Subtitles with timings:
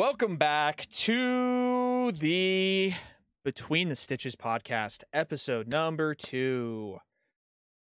[0.00, 2.94] Welcome back to the
[3.44, 7.00] Between the Stitches podcast, episode number two.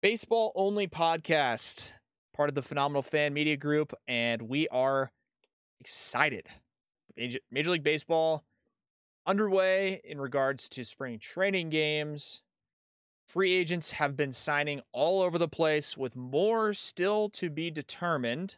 [0.02, 1.92] Baseball only podcast,
[2.36, 5.12] part of the Phenomenal Fan Media Group, and we are
[5.80, 6.48] excited.
[7.16, 8.44] Major, League Baseball
[9.28, 12.42] underway in regards to spring training games.
[13.28, 18.56] Free agents have been signing all over the place, with more still to be determined.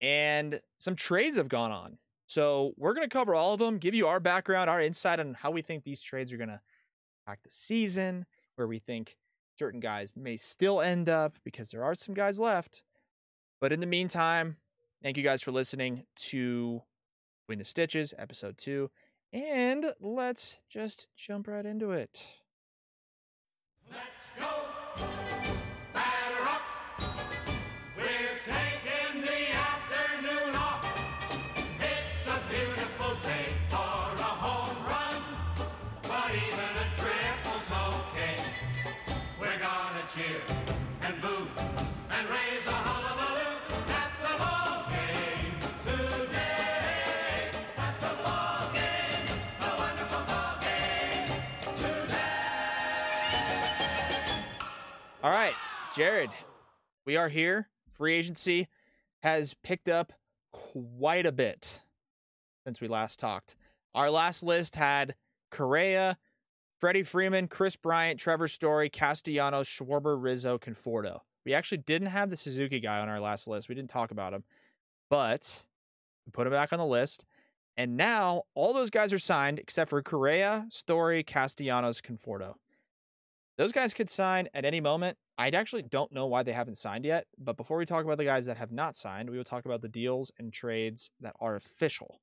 [0.00, 1.98] And some trades have gone on.
[2.34, 5.34] So we're going to cover all of them, give you our background, our insight on
[5.34, 6.60] how we think these trades are going to
[7.24, 8.26] impact the season,
[8.56, 9.16] where we think
[9.56, 12.82] certain guys may still end up because there are some guys left.
[13.60, 14.56] But in the meantime,
[15.00, 16.82] thank you guys for listening to
[17.46, 18.90] Between the Stitches, episode two.
[19.32, 22.38] And let's just jump right into it.
[23.92, 25.54] Let's go.
[55.94, 56.30] Jared,
[57.06, 57.68] we are here.
[57.88, 58.66] Free agency
[59.22, 60.12] has picked up
[60.52, 61.82] quite a bit
[62.66, 63.54] since we last talked.
[63.94, 65.14] Our last list had
[65.52, 66.18] Correa,
[66.80, 71.20] Freddie Freeman, Kris Bryant, Trevor Story, Castellanos, Schwarber, Rizzo, Conforto.
[71.46, 73.68] We actually didn't have the Suzuki guy on our last list.
[73.68, 74.42] We didn't talk about him,
[75.08, 75.64] but
[76.26, 77.24] we put him back on the list.
[77.76, 82.54] And now all those guys are signed except for Correa, Story, Castellanos, Conforto.
[83.58, 85.18] Those guys could sign at any moment.
[85.36, 87.26] I actually don't know why they haven't signed yet.
[87.38, 89.82] But before we talk about the guys that have not signed, we will talk about
[89.82, 92.20] the deals and trades that are official.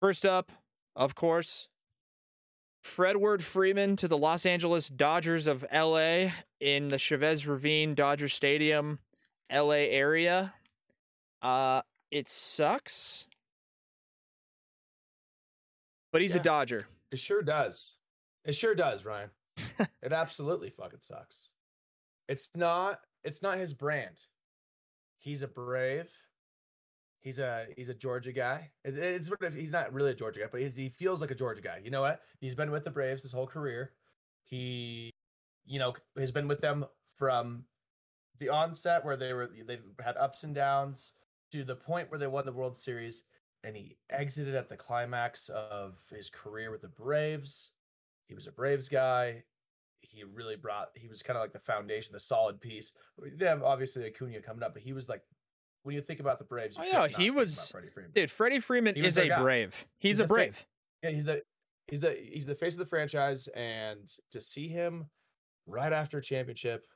[0.00, 0.50] First up,
[0.96, 1.68] of course,
[2.84, 6.30] Fredward Freeman to the Los Angeles Dodgers of LA
[6.60, 8.98] in the Chavez Ravine Dodger Stadium,
[9.50, 10.54] LA area.
[11.40, 13.26] Uh, it sucks,
[16.12, 16.86] but he's a Dodger.
[17.10, 17.94] It sure does.
[18.44, 19.30] It sure does, Ryan.
[20.02, 21.50] it absolutely fucking sucks.
[22.28, 24.16] It's not it's not his brand.
[25.18, 26.10] He's a brave.
[27.20, 28.70] He's a he's a Georgia guy.
[28.84, 31.34] It, it's sort of he's not really a Georgia guy, but he feels like a
[31.34, 31.80] Georgia guy.
[31.82, 32.20] You know what?
[32.40, 33.92] He's been with the Braves his whole career.
[34.42, 35.10] He,
[35.64, 36.84] you know, has been with them
[37.16, 37.64] from
[38.38, 41.12] the onset where they were they've had ups and downs
[41.52, 43.22] to the point where they won the World Series,
[43.62, 47.70] and he exited at the climax of his career with the Braves.
[48.28, 49.44] He was a Braves guy.
[50.10, 50.88] He really brought.
[50.94, 52.92] He was kind of like the foundation, the solid piece.
[53.36, 55.22] They have obviously Acuna coming up, but he was like
[55.82, 56.76] when you think about the Braves.
[56.78, 58.12] You Oh, yeah, he was- Freddie Freeman.
[58.14, 59.42] Dude, Freddie Freeman is a guy.
[59.42, 59.86] brave.
[59.98, 60.64] He's, He's a brave.
[61.02, 61.42] Yeah, he's the
[61.88, 65.06] he's the he's the face of the franchise, and to see him
[65.66, 66.86] right after a championship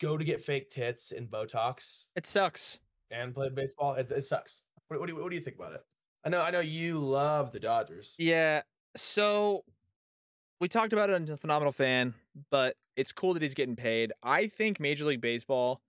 [0.00, 2.78] go to get fake tits and Botox It sucks.
[3.10, 4.62] and play baseball, it, it sucks.
[4.88, 5.84] What, what do you what do you think about it?
[6.24, 8.14] I know I know you love the Dodgers.
[8.18, 8.62] Yeah.
[8.96, 9.64] So
[10.64, 12.14] we talked about it on the Phenomenal Fan,
[12.50, 14.12] but it's cool that he's getting paid.
[14.22, 15.82] I think Major League Baseball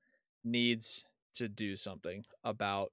[0.43, 1.05] needs
[1.35, 2.91] to do something about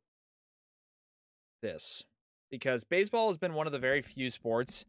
[1.61, 2.05] this
[2.53, 4.85] because baseball has been one of the very few sports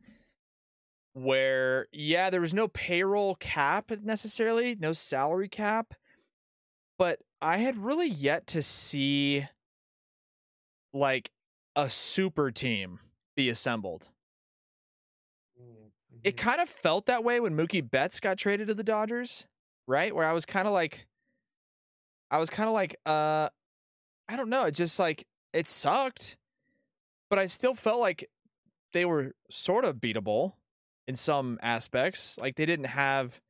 [1.13, 5.95] where, yeah, there was no payroll cap necessarily, no salary cap,
[6.99, 9.47] but I had really yet to see
[10.93, 11.31] like
[11.75, 12.99] a super team
[13.35, 14.09] be assembled.
[16.23, 19.45] It kind of felt that way when Mookie Betts got traded to the Dodgers,
[19.88, 20.16] right?
[20.16, 21.06] Where I was kind of like,
[22.31, 23.50] I was kind of like, uh,
[24.29, 24.63] I don't know.
[24.63, 26.38] It just like, it sucked,
[27.29, 28.29] but I still felt like
[28.94, 30.53] they were sort of beatable
[31.07, 32.38] in some aspects.
[32.39, 33.41] Like they didn't have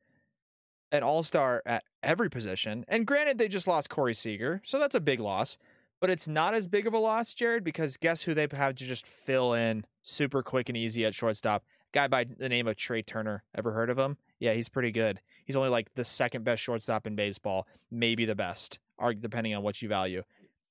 [0.91, 2.85] an all star at every position.
[2.87, 5.57] And granted, they just lost Corey Seager, so that's a big loss.
[6.01, 8.85] But it's not as big of a loss, Jared, because guess who they have to
[8.85, 11.63] just fill in super quick and easy at shortstop?
[11.93, 13.43] Guy by the name of Trea Turner.
[13.55, 14.17] Ever heard of him?
[14.39, 15.21] Yeah, he's pretty good.
[15.45, 18.79] He's only like the second best shortstop in baseball, maybe the best,
[19.19, 20.23] depending on what you value.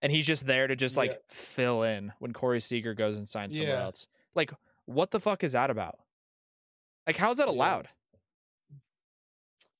[0.02, 1.16] And he's just there to just like Yeah.
[1.28, 3.84] fill in when Corey Seager goes and signs somewhere Yeah.
[3.84, 4.08] else.
[4.34, 4.50] Like,
[4.86, 6.00] what the fuck is that about?
[7.06, 7.88] Like, how's that allowed?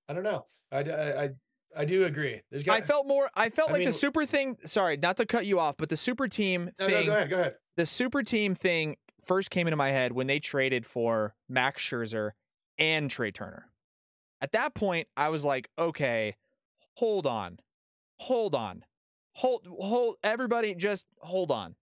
[0.09, 0.47] I don't know.
[0.71, 1.31] I I
[1.75, 2.43] I do agree.
[2.50, 3.31] There's got I felt more.
[3.35, 4.59] I felt I like the super thing.
[4.65, 7.06] Sorry, not to cut you off, but the super team no, thing.
[7.06, 7.56] no, go ahead, go ahead.
[7.77, 12.32] the super team thing first came into my head when they traded for Max Scherzer
[12.78, 13.69] and Trea Turner.
[14.40, 16.36] At that point, I was like, okay,
[16.96, 17.60] hold on,
[18.19, 18.84] hold on,
[19.34, 21.76] hold, hold, everybody, just hold on.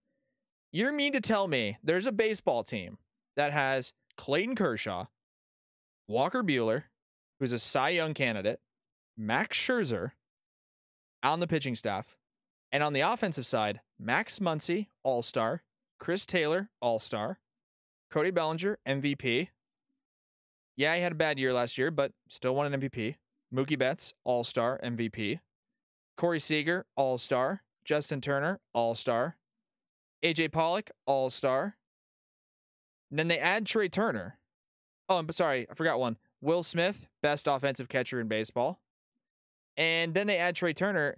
[0.72, 2.98] You're mean to tell me there's a baseball team
[3.37, 5.06] that has Clayton Kershaw,
[6.06, 6.84] Walker Buehler,
[7.38, 8.60] who's a Cy Young candidate,
[9.16, 10.12] Max Scherzer
[11.22, 12.16] on the pitching staff,
[12.70, 15.62] and on the offensive side, Max Muncy, All Star,
[16.00, 17.38] Chris Taylor, All Star,
[18.11, 19.49] Cody Bellinger, MVP.
[20.76, 23.17] Yeah, he had a bad year last year, but still won an MVP.
[23.55, 25.41] Mookie Betts, All Star, MVP.
[26.17, 27.62] Corey Seager, All Star.
[27.85, 29.37] Justin Turner, All Star.
[30.25, 31.76] AJ Pollock, All Star.
[33.11, 34.38] Then they add Trea Turner.
[35.08, 36.17] Oh, I'm sorry, I forgot one.
[36.41, 38.81] Will Smith, best offensive catcher in baseball.
[39.76, 41.17] And then they add Trea Turner.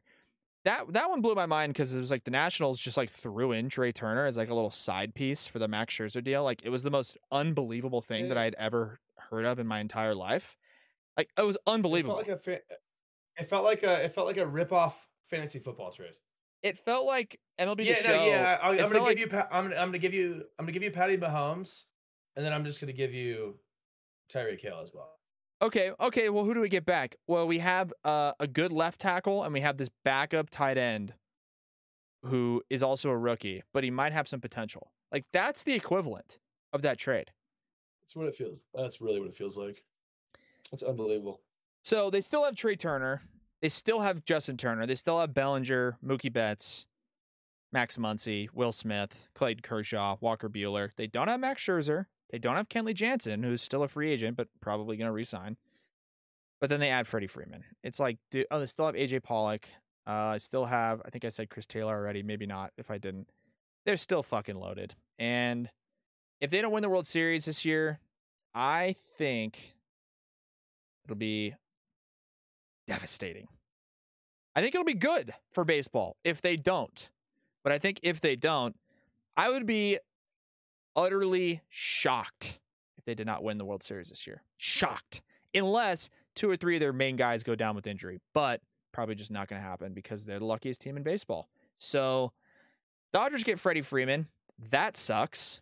[0.64, 3.50] That that one blew my mind because it was like the Nationals just like threw
[3.53, 6.44] in Trea Turner as like a little side piece for the Max Scherzer deal.
[6.44, 9.00] Like it was the most unbelievable thing that I had ever
[9.31, 10.56] heard of in my entire life.
[11.17, 12.20] Like it was unbelievable.
[12.20, 15.59] It felt like a it felt like a it felt like a rip off fantasy
[15.59, 16.12] football trade.
[16.62, 18.58] it felt like MLB yeah, no, yeah.
[18.62, 19.43] I, I'm gonna give like- you.
[19.50, 20.44] I'm gonna, I'm gonna give you.
[20.58, 21.85] I'm gonna give you Patty Mahomes,
[22.37, 23.56] and then I'm just gonna give you
[24.32, 25.11] Tyreek Hill as well.
[25.62, 26.29] Okay, okay.
[26.29, 27.14] Well, who do we get back?
[27.29, 31.14] Well, we have uh, a good left tackle, and we have this backup tight end
[32.25, 34.91] who is also a rookie, but he might have some potential.
[35.12, 36.38] Like that's the equivalent
[36.73, 37.31] of that trade.
[38.03, 38.64] That's what it feels.
[38.75, 39.85] That's really what it feels like.
[40.70, 41.41] That's unbelievable.
[41.85, 43.23] So they still have Trea Turner.
[43.61, 44.87] They still have Justin Turner.
[44.87, 46.87] They still have Bellinger, Mookie Betts,
[47.73, 50.91] Max Muncy, Will Smith, Clayton Kershaw, Walker Buehler.
[50.97, 52.06] They don't have Max Scherzer.
[52.32, 55.58] They don't have Kenley Jansen, who's still a free agent, but probably going to resign.
[56.61, 57.64] But then they add Freddie Freeman.
[57.84, 58.19] It's like,
[58.50, 59.69] oh, they still have AJ Pollock.
[60.06, 62.23] Uh, I still have, I think I said Chris Taylor already.
[62.23, 63.29] Maybe not if I didn't.
[63.84, 64.94] They're still fucking loaded.
[65.19, 65.69] And
[66.40, 68.00] if they don't win the World Series this year,
[68.55, 69.75] I think
[71.05, 71.55] it'll be
[72.88, 73.49] devastating.
[74.55, 77.11] I think it'll be good for baseball if they don't.
[77.62, 78.76] But I think if they don't,
[79.37, 79.99] I would be
[80.97, 82.59] utterly shocked
[82.99, 84.43] if they did not win the World Series this year.
[84.56, 85.23] Shocked.
[85.55, 88.21] Unless two or three of their main guys go down with injury.
[88.35, 88.61] But
[88.93, 91.49] probably just not going to happen because they're the luckiest team in baseball.
[91.79, 92.33] So,
[93.12, 94.29] Dodgers get Freddie Freeman.
[94.71, 95.61] That sucks.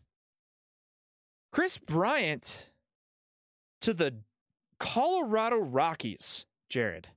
[1.52, 2.70] Kris Bryant
[3.80, 4.16] to the
[4.78, 7.08] Colorado Rockies, Jared.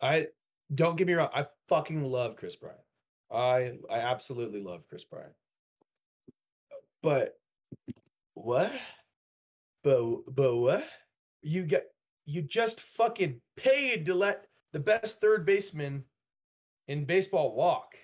[0.00, 0.28] I
[0.74, 1.30] don't get me wrong.
[1.34, 2.80] I fucking love Kris Bryant.
[3.30, 5.32] I I absolutely love Kris Bryant.
[7.04, 7.38] But
[8.32, 8.72] what?
[9.84, 10.88] But but what?
[11.42, 11.88] You get
[12.24, 16.04] you just fucking paid to let the best third baseman
[16.88, 17.94] in baseball walk.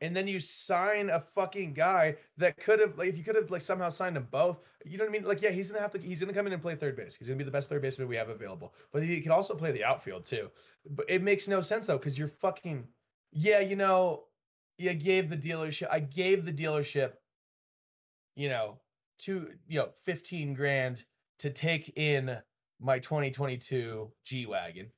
[0.00, 3.50] And then you sign a fucking guy that could have like if you could have
[3.50, 5.24] like somehow signed them both, you know what I mean?
[5.24, 7.14] Like, yeah, he's gonna have to he's gonna come in and play third base.
[7.14, 8.74] He's gonna be the best third baseman we have available.
[8.94, 10.50] But he can also play the outfield too.
[10.88, 12.88] But it makes no sense though, because you're fucking
[13.30, 14.24] yeah, you know,
[14.78, 17.12] you gave the dealership I gave the dealership,
[18.36, 18.78] you know,
[19.18, 21.04] two, you know, 15 grand
[21.38, 22.36] to take in
[22.80, 24.90] my 2022 G Wagon.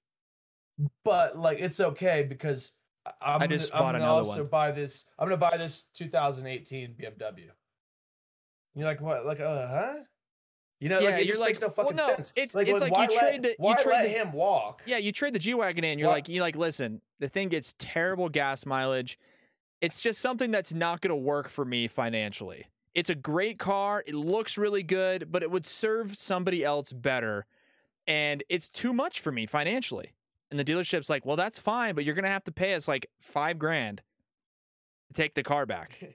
[1.05, 2.73] But like it's okay because
[3.21, 4.51] I'm I just gonna, I'm gonna another also one.
[4.51, 5.05] buy this.
[5.19, 7.39] I'm gonna buy this 2018 BMW.
[7.39, 7.51] And
[8.75, 9.25] you're like, what?
[9.25, 9.95] Like, uh, huh?
[10.81, 12.33] You know, Yeah, like it you're just like, makes no well, fucking no, sense.
[12.37, 14.83] it's- like, it's like, you trade the- you why trade let the- him walk?
[14.85, 17.75] Yeah, you trade the G Wagon in, you're like, you're like, listen, the thing gets
[17.79, 19.19] terrible gas mileage.
[19.81, 22.67] It's just something that's not going to work for me financially.
[22.97, 24.03] It's a great car.
[24.07, 27.45] It looks really good, but it would serve somebody else better.
[28.07, 30.15] And it's too much for me financially.
[30.51, 32.89] And the dealership's like, well, that's fine, but you're going to have to pay us
[32.89, 34.01] like five grand
[35.09, 36.03] to take the car back.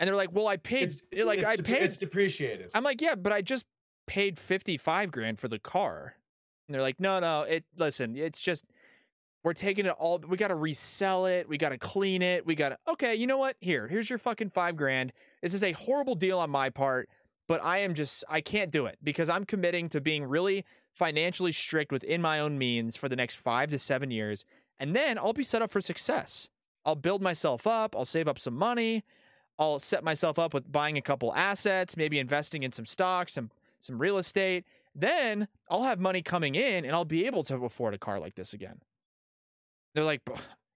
[0.00, 0.84] And they're like, well, I paid.
[0.84, 1.82] It's, You're like, it's I paid.
[1.82, 2.70] It's depreciated.
[2.72, 3.66] I'm like, yeah, but I just
[4.06, 6.14] paid 55 grand for the car.
[6.68, 8.64] And they're like, no, no, it listen, it's just
[9.44, 12.54] we're taking it all we got to resell it, we got to clean it, we
[12.54, 13.56] got to Okay, you know what?
[13.60, 15.12] Here, here's your fucking 5 grand.
[15.42, 17.08] This is a horrible deal on my part,
[17.46, 21.52] but I am just I can't do it because I'm committing to being really financially
[21.52, 24.44] strict within my own means for the next 5 to 7 years,
[24.78, 26.48] and then I'll be set up for success.
[26.84, 29.04] I'll build myself up, I'll save up some money,
[29.58, 33.50] I'll set myself up with buying a couple assets, maybe investing in some stocks, some
[33.80, 34.64] some real estate.
[34.94, 38.34] Then I'll have money coming in and I'll be able to afford a car like
[38.34, 38.80] this again.
[39.98, 40.22] They're like,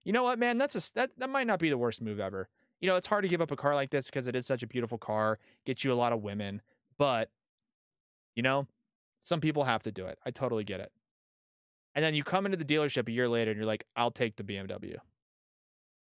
[0.03, 0.59] you know what, man?
[0.59, 2.49] That's a that that might not be the worst move ever.
[2.81, 4.65] You know, it's hard to give up a car like this because it is such
[4.65, 6.61] a beautiful car, gets you a lot of women,
[6.99, 7.31] but
[8.35, 8.67] you know,
[9.21, 10.19] some people have to do it.
[10.27, 10.91] I totally get it.
[11.95, 14.35] And then you come into the dealership a year later and you're like, I'll take
[14.35, 14.97] the BMW.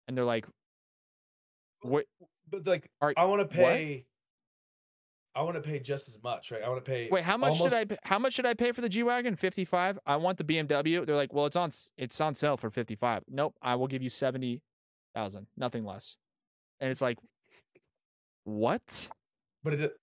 [0.08, 0.46] And they're like,
[1.82, 2.06] what?
[2.50, 4.06] but like, Are- I want to pay.
[5.36, 6.62] I want to pay just as much, right?
[6.62, 7.10] I want to pay.
[7.12, 7.86] Wait, how much almost- should I?
[7.86, 9.36] pa- How much should I pay for the G wagon?
[9.36, 9.98] Fifty five.
[10.06, 11.06] I want the BMW.
[11.06, 11.72] They're like, well, it's on.
[11.98, 13.24] It's on sale for fifty five.
[13.28, 13.56] Nope.
[13.62, 14.62] I will give you seventy
[15.16, 16.18] thousand, nothing less.
[16.80, 17.18] And it's like,
[18.44, 19.10] what?
[19.64, 19.94] But it,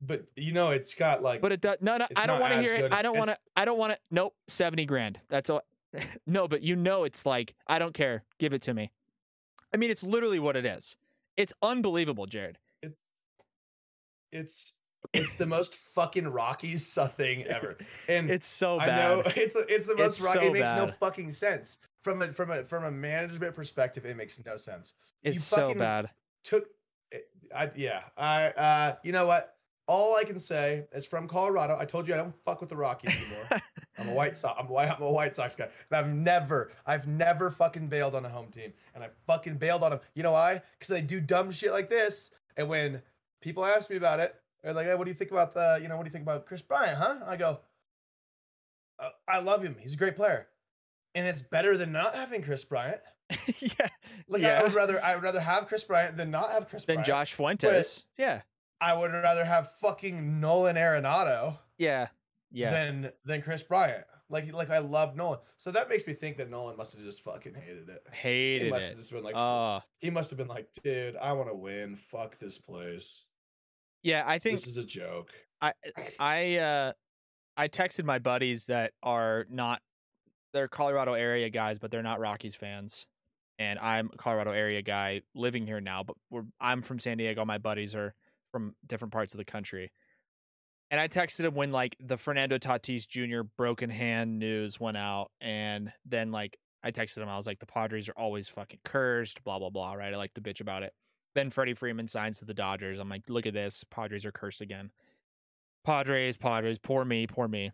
[0.00, 1.40] but you know, it's got like.
[1.40, 1.76] But it does.
[1.80, 2.92] No, no, I don't want to hear it.
[2.92, 3.38] I don't want to.
[3.56, 3.98] I don't want to.
[4.10, 5.20] Nope, seventy grand.
[5.28, 5.62] That's all.
[6.26, 8.24] no, but you know, it's like I don't care.
[8.38, 8.90] Give it to me.
[9.72, 10.96] I mean, it's literally what it is.
[11.36, 12.58] It's unbelievable, Jared.
[14.36, 14.72] It's
[15.12, 17.76] it's the most fucking Rockies thing ever,
[18.08, 18.98] and It's so I bad.
[19.18, 20.38] know it's it's the most It's Rocky.
[20.38, 24.04] so it makes no fucking sense from a from a from a management perspective.
[24.06, 24.94] It makes no sense.
[25.22, 26.10] You It's so fucking bad.
[26.44, 26.66] Took,
[27.54, 28.02] I yeah.
[28.16, 29.54] I uh, you know what?
[29.88, 31.76] All I can say is from Colorado.
[31.78, 33.60] I told you I don't fuck with the Rockies anymore.
[33.98, 34.58] I'm a White Sox.
[34.60, 34.90] I'm a White.
[34.90, 35.68] I'm a White Sox guy.
[35.90, 39.84] And I've never, I've never fucking bailed on a home team, and I fucking bailed
[39.84, 40.00] on them.
[40.14, 40.60] You know why?
[40.72, 42.30] Because they do dumb shit like this.
[42.56, 43.00] And when
[43.40, 45.78] people ask me about it, they're like, "Hey, what do you think about the?
[45.82, 46.98] You know, what do you think about Kris Bryant?
[46.98, 47.60] Huh?" I go,
[48.98, 49.76] uh, "I love him.
[49.78, 50.46] He's a great player,
[51.14, 53.00] and it's better than not having Kris Bryant.
[53.58, 53.88] yeah.
[54.28, 54.60] Like Yeah.
[54.60, 57.06] I would rather, I would rather have Kris Bryant than not have Kris Then Bryant.
[57.06, 58.04] Josh Fuentes.
[58.18, 58.42] yeah.
[58.80, 62.08] I would rather have fucking Nolan Arenado." Yeah.
[62.50, 62.70] Yeah.
[62.70, 64.04] than than Kris Bryant.
[64.28, 65.40] Like like I love Nolan.
[65.56, 68.02] So that makes me think that Nolan must have just fucking hated it.
[68.12, 71.32] He Hated must have just been like Oh, he must have been like, dude, I
[71.32, 71.96] want to win.
[71.96, 73.24] Fuck this place.
[74.02, 74.24] yeah.
[74.26, 75.32] I think This is a joke.
[75.60, 75.72] I
[76.18, 76.92] I uh
[77.56, 79.80] I texted my buddies that are not
[80.52, 83.06] they're Colorado area guys, but they're not Rockies fans.
[83.58, 87.44] And I'm a Colorado area guy living here now, but we're I'm from San Diego.
[87.44, 88.14] My buddies are
[88.50, 89.92] from different parts of the country.
[90.90, 93.42] And I texted him when like the Fernando Tatis Jr.
[93.56, 97.66] broken hand news went out, and then like I texted him, I was like, the
[97.66, 99.94] Padres are always fucking cursed, blah blah blah.
[99.94, 100.14] Right?
[100.14, 100.94] I like to bitch about it.
[101.34, 102.98] Then Freddie Freeman signs to the Dodgers.
[102.98, 104.90] I'm like, look at this, Padres are cursed again.
[105.84, 107.72] Padres, Padres, poor me, poor me.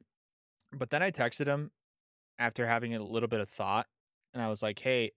[0.72, 1.70] But then I texted him
[2.38, 3.86] after having a little bit of thought,
[4.34, 5.12] and I was like, hey,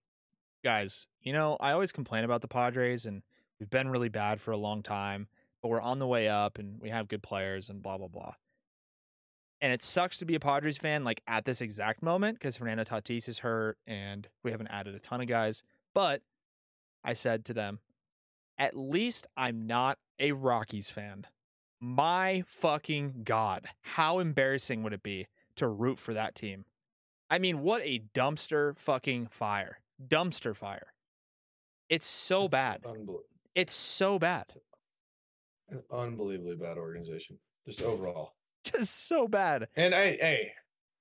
[0.63, 3.23] guys, you know, I always complain about the Padres, and
[3.59, 5.27] we've been really bad for a long time,
[5.65, 8.33] but we're on the way up, and we have good players, and blah, blah, blah.
[9.59, 12.83] And it sucks to be a Padres fan like at this exact moment because Fernando
[12.83, 15.63] Tatis is hurt and we haven't added a ton of guys.
[15.95, 16.21] But
[17.03, 17.79] I said to them,
[18.59, 21.25] at least I'm not a Rockies fan.
[21.79, 23.65] My fucking God.
[23.81, 26.65] How embarrassing would it be to root for that team?
[27.31, 29.79] I mean, what a dumpster fucking fire.
[30.05, 30.93] Dumpster fire.
[31.89, 32.83] It's so It's bad.
[32.83, 33.21] unbel-
[33.55, 34.53] It's so bad.
[35.69, 38.33] An unbelievably bad organization, just overall.
[38.63, 39.67] Just so bad.
[39.75, 40.51] And I, hey,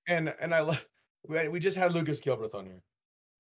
[0.07, 0.85] and and I love.
[1.27, 2.83] We we just had Lucas Gilbreath on here.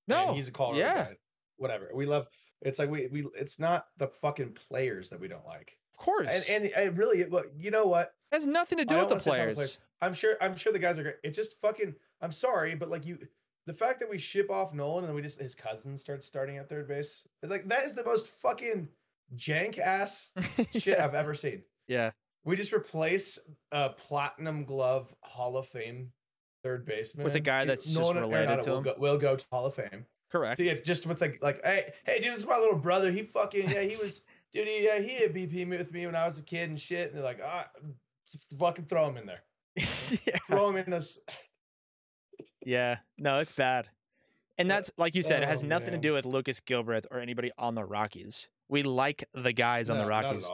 [0.08, 0.28] No.
[0.28, 1.04] and he's a Colorado yeah.
[1.04, 1.16] guy.
[1.56, 1.90] Whatever.
[1.94, 2.26] We love.
[2.62, 3.26] It's like we we.
[3.38, 5.76] It's not the fucking players that we don't like.
[5.92, 6.50] Of course.
[6.50, 8.14] And and I really, look, you know what?
[8.32, 9.78] it has nothing to do with the don't wanna say something players.
[10.00, 10.36] I'm sure.
[10.40, 11.16] I'm sure the guys are great.
[11.22, 11.94] It's just fucking.
[12.20, 13.18] I'm sorry, but like you,
[13.66, 16.68] the fact that we ship off Nolan and we just his cousin starts starting at
[16.68, 17.26] third base.
[17.42, 18.88] It's like that is the most fucking
[19.36, 20.32] jank ass
[20.76, 20.98] shit.
[20.98, 21.62] I've ever seen.
[21.86, 22.10] yeah.
[22.46, 23.38] We just replace
[23.72, 26.12] a platinum glove Hall of Fame
[26.62, 28.82] third baseman With a guy that's just Nolan related to will him.
[28.84, 30.04] Go, will go to Hall of Fame.
[30.30, 30.60] Correct.
[30.60, 33.10] Yeah, just with like like hey hey dude, this is my little brother.
[33.10, 34.20] He fucking yeah he was
[34.52, 37.08] dude he yeah he had BP with me when I was a kid and shit.
[37.08, 37.66] And they're like ah,
[38.58, 39.42] fucking throw him in there.
[39.76, 40.36] yeah.
[40.46, 41.18] Throw him in this.
[42.64, 42.98] Yeah.
[43.18, 43.88] No, it's bad.
[44.58, 47.20] And that's like you said, it has Oh, nothing to do with Lucas Gilbreath or
[47.20, 48.48] anybody on the Rockies.
[48.68, 50.48] We like the guys on the No, at Rockies.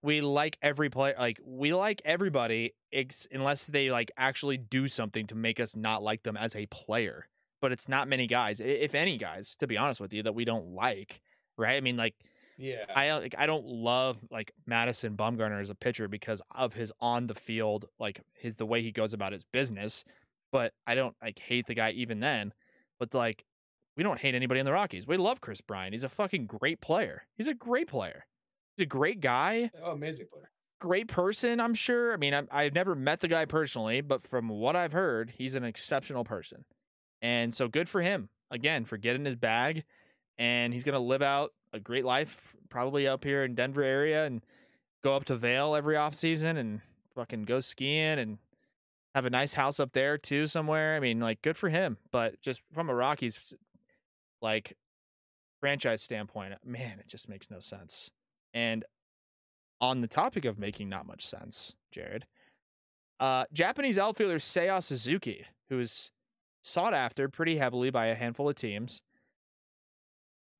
[0.00, 1.14] We like every player.
[1.18, 6.02] Like we like everybody, ex- unless they like actually do something to make us not
[6.02, 7.26] like them as a player.
[7.60, 10.44] But it's not many guys, if any guys, to be honest with you, that we
[10.44, 11.20] don't like.
[11.56, 11.76] Right?
[11.76, 12.14] I mean, like
[12.56, 12.84] Yeah.
[12.94, 17.26] I like I don't love like Madison Bumgarner as a pitcher because of his on
[17.26, 20.04] the field like his the way he goes about his business,
[20.52, 22.54] but I don't like hate the guy even then.
[23.00, 23.44] But like
[23.98, 25.08] we don't hate anybody in the Rockies.
[25.08, 25.92] We love Kris Bryant.
[25.92, 27.26] He's a fucking great player.
[27.36, 28.26] He's a great player.
[28.76, 30.52] He's a great guy, oh, amazing player.
[30.80, 31.58] great person.
[31.58, 32.12] I'm sure.
[32.12, 35.56] I mean, I'm, I've never met the guy personally, but from what I've heard, he's
[35.56, 36.64] an exceptional person.
[37.20, 39.82] And so good for him again for getting his bag,
[40.38, 44.46] and he's gonna live out a great life probably up here in Denver area and
[45.02, 46.82] go up to Vail every off season and
[47.16, 48.38] fucking go skiing and
[49.16, 50.94] have a nice house up there too somewhere.
[50.94, 53.54] I mean, like good for him, but just from a Rockies
[54.40, 54.76] like
[55.60, 58.10] franchise standpoint, man, it just makes no sense.
[58.54, 58.84] And
[59.80, 62.26] on the topic of making not much sense, Jared,
[63.20, 66.10] uh, Japanese outfielder Seiya Suzuki, who is
[66.62, 69.02] sought after pretty heavily by a handful of teams,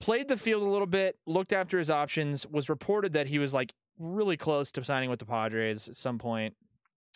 [0.01, 3.55] played the field a little bit, looked after his options, was reported that he was
[3.55, 6.55] like really close to signing with the Padres at some point.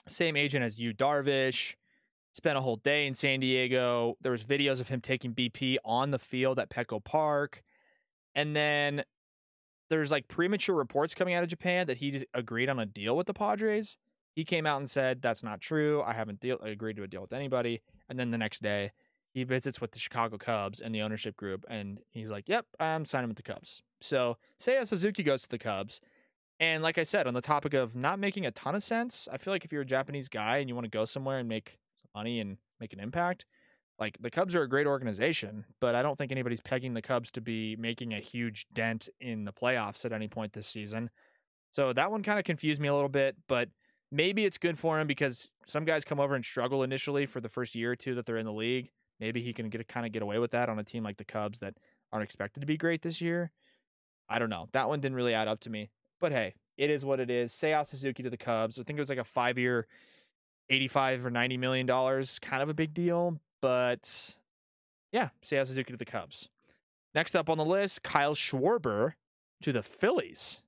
[0.09, 1.75] Same agent as Yu Darvish.
[2.33, 4.17] Spent a whole day in San Diego.
[4.21, 7.63] There was videos of him taking BP on the field at Petco Park.
[8.35, 9.03] And then
[9.91, 13.27] there's like premature reports coming out of Japan that he agreed on a deal with
[13.27, 13.99] the Padres.
[14.35, 16.03] He came out and said that's not true.
[16.03, 17.83] I haven't deal- agreed to a deal with anybody.
[18.09, 18.93] And then the next day,
[19.33, 23.05] he visits with the Chicago Cubs and the ownership group, and he's like, "Yep, I'm
[23.05, 26.01] signing with the Cubs." So Seiya Suzuki goes to the Cubs,
[26.61, 29.39] and like I said, on the topic of not making a ton of sense, I
[29.39, 31.79] feel like if you're a Japanese guy and you want to go somewhere and make
[32.15, 33.45] money and make an impact,
[33.99, 37.31] like the Cubs are a great organization, but I don't think anybody's pegging the Cubs
[37.33, 41.11] to be making a huge dent in the playoffs at any point this season.
[41.71, 43.69] So that one kind of confused me a little bit, but
[44.11, 47.49] maybe it's good for him because some guys come over and struggle initially for the
[47.49, 48.91] first year or two that they're in the league.
[49.21, 51.25] Maybe he can get kind of get away with that on a team like the
[51.25, 51.75] Cubs that
[52.13, 53.53] aren't expected to be great this year.
[54.29, 54.69] I don't know.
[54.73, 55.91] That one didn't really add up to me.
[56.21, 57.53] But hey, it is what it is.
[57.53, 58.79] Seiya Suzuki to the Cubs.
[58.79, 59.87] I think it was like a five year,
[60.71, 62.39] 85 or 90 million dollars.
[62.39, 63.39] Kind of a big deal.
[63.61, 64.37] But
[65.13, 66.49] yeah, Seiya Suzuki to the Cubs.
[67.15, 69.15] Next up on the list, Kyle Schwarber
[69.63, 70.63] to the Phillies.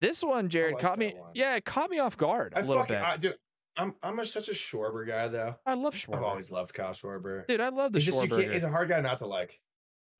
[0.00, 1.14] This one, Jared, like caught me.
[1.16, 1.30] one.
[1.34, 3.04] Yeah, it caught me off guard a I little fucking, bit.
[3.04, 3.34] I, dude,
[3.76, 5.56] I'm I'm a, such a Schwarber guy though.
[5.66, 6.16] I love Schwarber.
[6.16, 7.46] I've always loved Kyle Schwarber.
[7.46, 8.40] Dude, I love the he's just Schwarber.
[8.40, 9.60] can't, he's a hard guy not to like.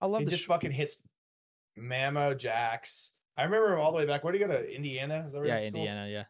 [0.01, 0.99] I love he just fucking hits
[1.79, 3.13] Mamo Jacks.
[3.37, 4.25] I remember him all the way back.
[4.25, 5.25] Where did he go to Indiana?
[5.27, 5.61] Is that where yeah?
[5.61, 6.09] Indiana.
[6.09, 6.25] Yeah,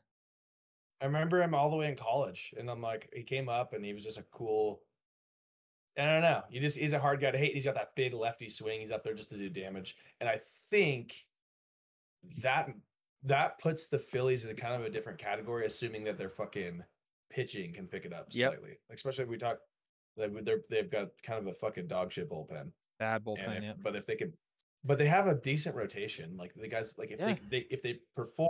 [1.00, 3.84] I remember him all the way in college, and I'm like, he came up and
[3.84, 4.82] he was just a cool.
[5.98, 6.42] I don't know.
[6.50, 7.54] He just he's a hard guy to hate.
[7.54, 8.80] He's got that big lefty swing.
[8.80, 10.40] He's up there just to do damage, and I
[10.70, 11.14] think
[12.42, 12.68] that
[13.24, 16.82] that puts the Phillies in a kind of a different category, assuming that their fucking
[17.30, 18.52] pitching can pick it up Yep.
[18.52, 18.78] slightly.
[18.88, 19.58] Like especially if we talk,
[20.16, 22.70] like they're they've got kind of a fucking dog shit bullpen.
[22.98, 23.56] bad bullpen.
[23.58, 24.32] if, Yeah, But if they can,
[24.84, 26.36] but they have a decent rotation.
[26.36, 27.34] Like the guys, like if Yeah.
[27.34, 28.48] they, they if they perform,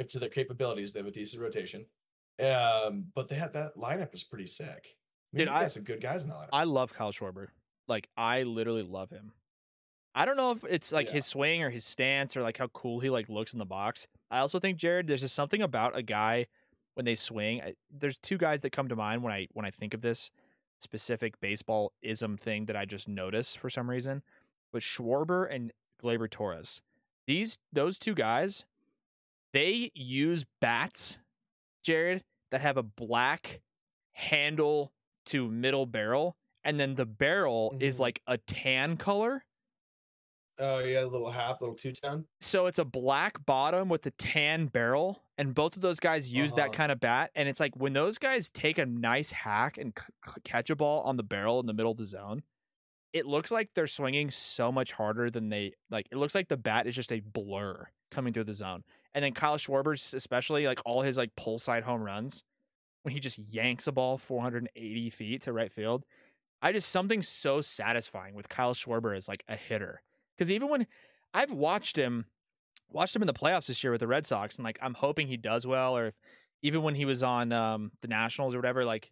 [0.00, 1.86] if to their capabilities, they have a decent rotation.
[2.42, 4.96] Um, but they have that lineup is pretty sick.
[5.32, 6.48] I mean, Dude, I- some good guys in that lineup.
[6.52, 7.48] I love Kyle Schwarber.
[7.86, 9.32] Like I literally love him.
[10.14, 11.14] I don't know if it's like Yeah.
[11.14, 14.08] his swing or his stance or like how cool he like looks in the box.
[14.30, 16.46] I also think Jared, there's just something about a guy
[16.94, 17.60] when they swing.
[17.62, 20.30] I, there's two guys that come to mind when I when I think of this
[20.78, 24.22] specific baseball ism thing that I just notice for some reason.
[24.72, 26.80] But Schwarber and Gleyber Torres,
[27.26, 28.64] these those two guys,
[29.52, 31.18] they use bats,
[31.84, 33.60] Jared, that have a black
[34.12, 34.92] handle
[35.26, 38.00] to middle barrel, and then the barrel is Mhm.
[38.00, 39.44] like a tan color.
[40.62, 42.26] oh yeah, a little half, little two tone.
[42.40, 46.52] So it's a black bottom with a tan barrel, and both of those guys use
[46.52, 46.72] that Uh-huh.
[46.74, 47.30] kind of bat.
[47.34, 50.76] And it's like when those guys take a nice hack and c- c- catch a
[50.76, 52.42] ball on the barrel in the middle of the zone,
[53.14, 56.06] it looks like they're swinging so much harder than they like.
[56.10, 58.84] It looks like the bat is just a blur coming through the zone.
[59.14, 62.44] And then Kyle Schwarber's, especially like all his like pull side home runs,
[63.02, 66.04] when he just yanks a ball 480 feet to right field.
[66.62, 70.02] I just something so satisfying with Kyle Schwarber as like a hitter.
[70.36, 70.86] Because even when
[71.32, 72.26] I've watched him,
[72.88, 75.26] watched him in the playoffs this year with the Red Sox, and like I'm hoping
[75.26, 76.18] he does well, or if
[76.62, 79.10] even when he was on um, the Nationals or whatever, like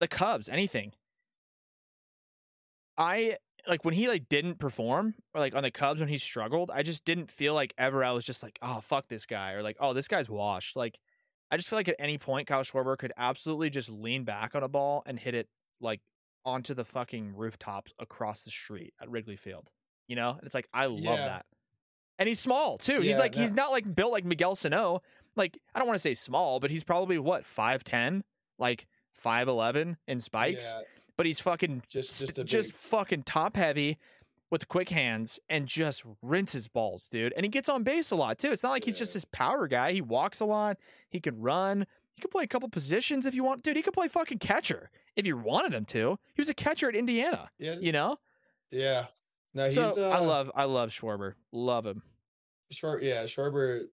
[0.00, 0.92] the Cubs, anything.
[2.98, 3.36] I
[3.68, 6.82] like when he like didn't perform or like on the Cubs when he struggled, I
[6.82, 9.76] just didn't feel like ever I was just like, oh fuck this guy or like,
[9.80, 10.76] oh this guy's washed.
[10.76, 10.98] Like
[11.50, 14.62] I just feel like at any point Kyle Schwarber could absolutely just lean back on
[14.62, 15.48] a ball and hit it
[15.80, 16.00] like
[16.44, 19.70] onto the fucking rooftops across the street at Wrigley Field.
[20.08, 20.30] You know?
[20.30, 21.26] And it's like I love Yeah.
[21.26, 21.46] that.
[22.18, 23.00] And he's small too.
[23.00, 25.02] he's like that- he's not like built like Miguel Sano.
[25.36, 28.22] Like I don't want to say small, but he's probably what, 5'10,
[28.58, 28.86] like
[29.24, 30.82] 5'11 in spikes Yeah,
[31.16, 33.98] but he's fucking Just- just a just fucking top heavy
[34.50, 37.32] with quick hands and just rinses balls, dude.
[37.36, 38.52] And he gets on base a lot too.
[38.52, 39.16] It's not like he's just Yeah.
[39.16, 39.92] this power guy.
[39.92, 40.76] He walks a lot.
[41.08, 41.86] He can run.
[42.14, 43.76] He could play a couple positions if you want, dude.
[43.76, 46.18] He could play fucking catcher if you wanted him to.
[46.34, 48.18] He was a catcher at Indiana, yeah, you know.
[48.70, 49.06] yeah.
[49.54, 49.74] No, he's.
[49.74, 51.34] so uh, I love, I love Schwarber.
[51.52, 52.02] Love him.
[52.70, 53.84] Short, yeah, Schwarber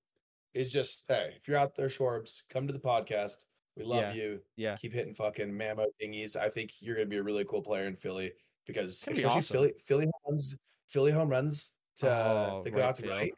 [0.53, 3.45] is just hey, if you're out there, Schwarbs, come to the podcast.
[3.79, 4.41] We love Yeah, you.
[4.57, 4.75] yeah.
[4.75, 6.35] Keep hitting fucking mammo dingies.
[6.35, 8.33] I think you're gonna be a really cool player in Philly
[8.67, 9.53] because gonna be especially awesome.
[9.55, 10.55] Philly Philly home runs
[10.87, 13.13] Philly home runs to Oh, they go right out to field.
[13.15, 13.33] right.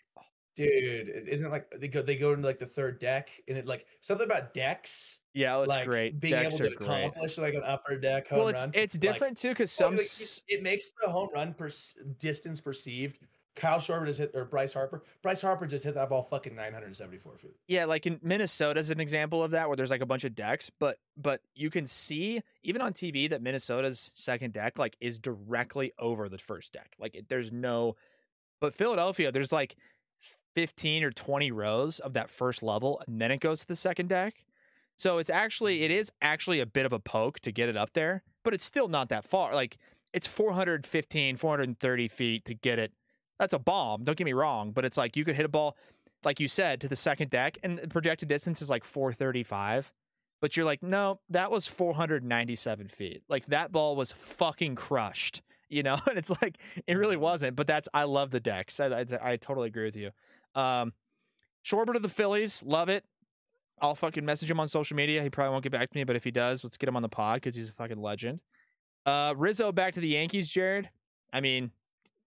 [0.58, 3.68] Dude, it isn't like they go they go into like the third deck and it
[3.68, 5.20] like something about decks.
[5.34, 6.20] Yeah, it's like great.
[6.20, 6.88] being Decks able are to great.
[7.06, 8.72] accomplish like an upper deck home Well, it's run.
[8.74, 9.94] it's like, different too because some.
[9.94, 11.70] it, it makes the home run per
[12.20, 13.20] distance perceived.
[13.56, 15.04] Kyle Schwarber just hit or Bryce Harper.
[15.22, 17.56] Bryce Harper just hit that ball fucking 974 feet.
[17.68, 20.36] Yeah, like in Minnesota is an example of that, where there's like a bunch of
[20.36, 25.20] decks, but but you can see even on TV that Minnesota's second deck like is
[25.20, 26.96] directly over the first deck.
[26.98, 27.96] Like it, there's no,
[28.62, 29.76] but Philadelphia there's like
[30.56, 34.08] 15 or 20 rows of that first level, and then it goes to the second
[34.10, 34.46] deck.
[34.98, 37.94] So it's actually it is actually a bit of a poke to get it up
[37.94, 39.54] there, but it's still not that far.
[39.54, 39.78] Like
[40.14, 42.92] it's 415, 430 feet to get it.
[43.42, 44.04] That's a bomb.
[44.04, 45.76] Don't get me wrong, but it's like you could hit a ball,
[46.24, 49.92] like you said, to the second deck, and the projected distance is like 435.
[50.42, 53.24] But you're like, no, that was 497 feet.
[53.30, 55.98] Like that ball was fucking crushed, you know.
[56.08, 57.56] And it's like it really wasn't.
[57.56, 58.80] But that's I love the decks.
[58.80, 60.12] I, I, I totally agree with you.
[60.54, 60.94] Um,
[61.66, 63.06] Schwarber to the Phillies, love it.
[63.82, 65.24] I'll fucking message him on social media.
[65.24, 67.02] He probably won't get back to me, but if he does, let's get him on
[67.02, 68.40] the pod because he's a fucking legend.
[69.04, 70.92] Uh, Rizzo back to the Yankees, Jared.
[71.34, 71.72] I mean,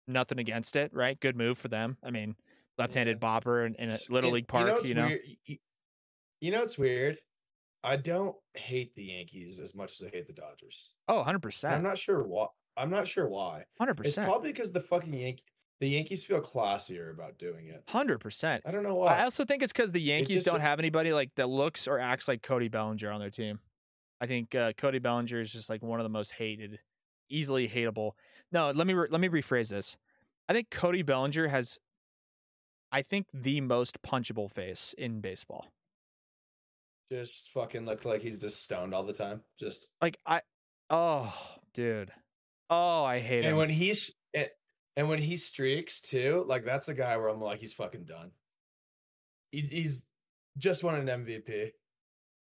[0.06, 1.18] nothing against it, right?
[1.18, 1.96] Good move for them.
[2.02, 2.36] I mean,
[2.78, 5.06] left-handed bopper in, in a little and league park, you know.
[5.06, 5.20] weird?
[5.48, 5.58] Y-
[6.40, 7.18] You know what's weird?
[7.82, 10.90] I don't hate the Yankees as much as I hate the Dodgers.
[11.08, 12.46] Oh, 100 And I'm not sure why.
[12.76, 13.64] I'm not sure why.
[13.80, 14.06] 100%.
[14.06, 15.44] It's probably because the fucking Yankee,
[15.80, 17.84] the Yankees feel classier about doing it.
[17.88, 18.62] hundred percent.
[18.66, 19.18] I don't know why.
[19.18, 21.98] I also think it's because the Yankees don't a- have anybody like that looks or
[21.98, 23.60] acts like Cody Bellinger on their team.
[24.20, 26.78] I think uh, Cody Bellinger is just like one of the most hated,
[27.28, 28.12] easily hateable.
[28.54, 29.96] No, let me re- let me rephrase this.
[30.48, 31.76] I think Cody Bellinger has,
[32.92, 35.66] I think, the most punchable face in baseball.
[37.10, 39.40] just fucking looks like he's just stoned all the time.
[39.58, 40.40] Just Like I,
[40.88, 41.34] oh,
[41.74, 42.12] dude,
[42.70, 43.46] oh, I hate it.
[43.46, 43.56] and him.
[43.56, 44.48] when he's and,
[44.96, 48.30] and when he streaks too, like that's a guy where I'm like, he's fucking done.
[49.50, 50.02] He, he's
[50.58, 51.72] just won an MVP.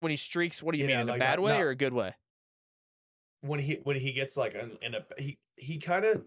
[0.01, 1.61] when he streaks, what do you, you mean know, in a bad not- way not-
[1.61, 2.13] or a good way?
[3.43, 6.23] When he when he gets like in, in a he he kind of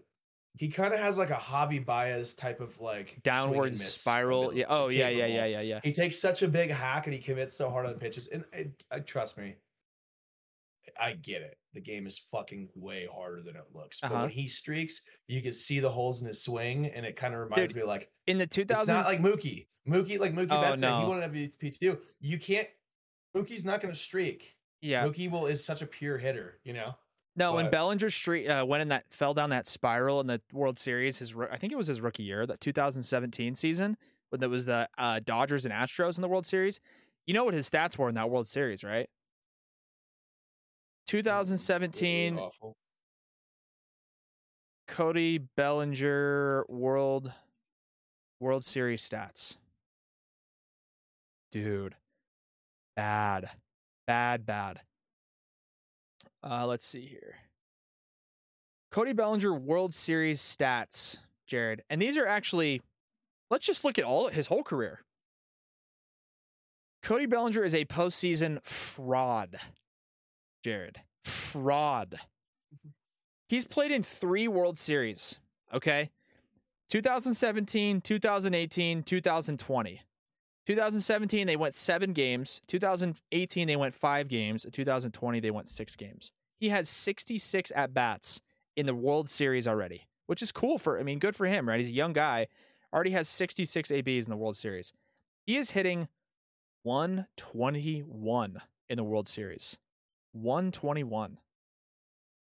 [0.57, 4.53] he kind of has like a Javi Baez type of like Downward miss spiral.
[4.53, 4.65] Yeah.
[4.69, 5.79] Oh yeah, yeah, yeah, yeah, yeah.
[5.83, 8.27] He takes such a big hack and he commits so hard on pitches.
[8.27, 9.55] And I, I trust me,
[10.99, 11.57] I get it.
[11.73, 13.99] The game is fucking way harder than it looks.
[13.99, 14.21] But Uh-huh.
[14.21, 17.39] when he streaks, you can see the holes in his swing, and it kind of
[17.41, 19.67] reminds me like In the it's 2000, not like Mookie.
[19.87, 21.01] Mookie, like Mookie Oh, Betts, said, no.
[21.01, 21.97] he won an MVP too.
[22.19, 22.67] You can't.
[23.35, 24.55] Mookie's not going to streak.
[24.81, 25.03] yeah.
[25.05, 26.59] Mookie will is such a pure hitter.
[26.63, 26.95] You know.
[27.37, 30.79] No, when Bellinger Street uh, went in that fell down that spiral in the World
[30.79, 33.95] Series, his I think it was his rookie year, that 2017 season,
[34.29, 36.79] when there was the uh, Dodgers and Astros in the World Series.
[37.27, 39.07] You know what his stats were in that World Series, right?
[41.05, 42.75] 2017 Awful.
[44.87, 47.31] Cody Bellinger World
[48.39, 49.57] World Series stats.
[51.51, 51.95] Dude.
[52.95, 53.49] Bad.
[54.07, 54.81] Bad, bad.
[56.49, 57.35] Uh let's see here.
[58.91, 61.83] Cody Bellinger World Series stats, Jared.
[61.89, 62.81] And these are actually
[63.49, 65.01] let's just look at all his whole career.
[67.03, 69.57] Cody Bellinger is a postseason fraud.
[70.63, 71.01] Jared.
[71.23, 72.19] Fraud.
[73.49, 75.39] He's played in three World Series.
[75.73, 76.09] Okay.
[76.89, 80.01] 2017, 2018, 2020.
[80.65, 82.61] 2017, they went seven games.
[82.67, 84.65] 2018, they went five games.
[84.71, 86.31] 2020, they went six games.
[86.59, 88.41] He has 66 at bats
[88.75, 91.79] in the World Series already, which is cool for, I mean, good for him, right?
[91.79, 92.47] He's a young guy,
[92.93, 94.93] already has 66 ABs in the World Series.
[95.45, 96.07] He is hitting
[96.83, 99.77] 121 in the World Series.
[100.33, 101.31] 121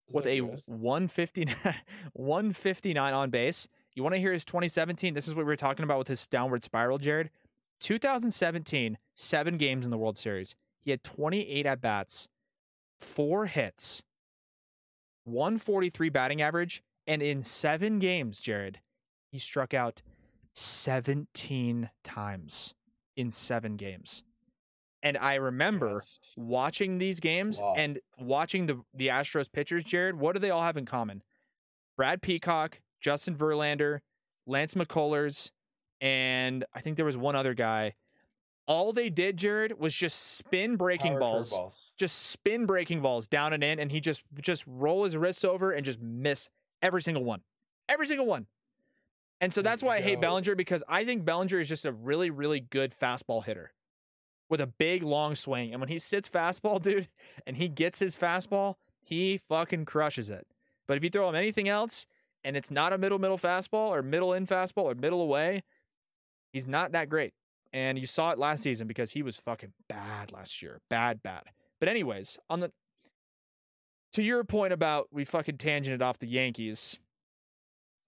[0.09, 0.63] Is with a good?
[0.67, 1.57] 159,
[2.13, 3.69] 159 on base.
[3.95, 5.15] You want to hear his 2017?
[5.15, 7.31] This is what we were talking about with his downward spiral, Jared.
[7.81, 10.55] 2017, seven games in the World Series.
[10.81, 12.29] He had 28 at bats,
[13.03, 14.03] four hits,
[15.25, 18.81] 143 batting average, and in seven games, Jared,
[19.31, 20.03] he struck out
[20.55, 22.75] 17 times
[23.17, 24.23] in seven games.
[25.03, 27.77] And I remember That's- watching these games lot.
[27.77, 31.23] and watching the the Astros pitchers, Jared, what do they all have in common?
[31.97, 34.01] Brad Peacock, Justin Verlander,
[34.47, 35.51] Lance McCullers,
[36.01, 37.95] and I think there was one other guy.
[38.67, 43.53] All they did, Jared, was just spin breaking power balls, just spin breaking balls down
[43.53, 46.49] and in, and he just just roll his wrists over and just miss
[46.81, 47.41] every single one,
[47.89, 48.47] every single one.
[49.41, 50.21] And so that's why I hate.
[50.21, 53.73] Bellinger because I think Bellinger is just a really, really good fastball hitter
[54.49, 55.73] with a big long swing.
[55.73, 57.09] And when he sits fastball, dude,
[57.45, 60.47] and he gets his fastball, he fucking crushes it.
[60.87, 62.07] But if you throw him anything else
[62.45, 65.65] and it's not a middle middle fastball or middle in fastball or middle away,
[66.53, 67.35] he's not that great.
[67.73, 70.81] And you saw it last season because he was fucking bad last year.
[70.91, 71.45] Bad, bad.
[71.81, 72.71] But anyways, on the
[74.13, 76.99] to your point about we fucking tangented off the Yankees.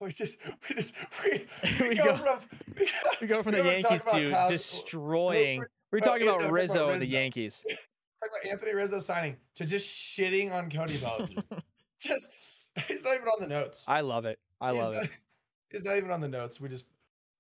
[0.01, 1.47] We just, we just, we,
[1.81, 2.39] we, We go, go- from,
[2.79, 2.89] we,
[3.23, 5.61] We go from the Yankees to destroying.
[5.61, 7.65] we're- We're talking about about Rizzo and the Yankees.
[8.23, 11.43] about Anthony Rizzo signing to just shitting on Cody Bellinger.
[12.01, 12.29] just,
[12.87, 13.85] he's not even on the notes.
[13.89, 14.39] I love it.
[14.61, 15.11] I He's love not, it.
[15.71, 16.61] He's not even on the notes.
[16.61, 16.87] We just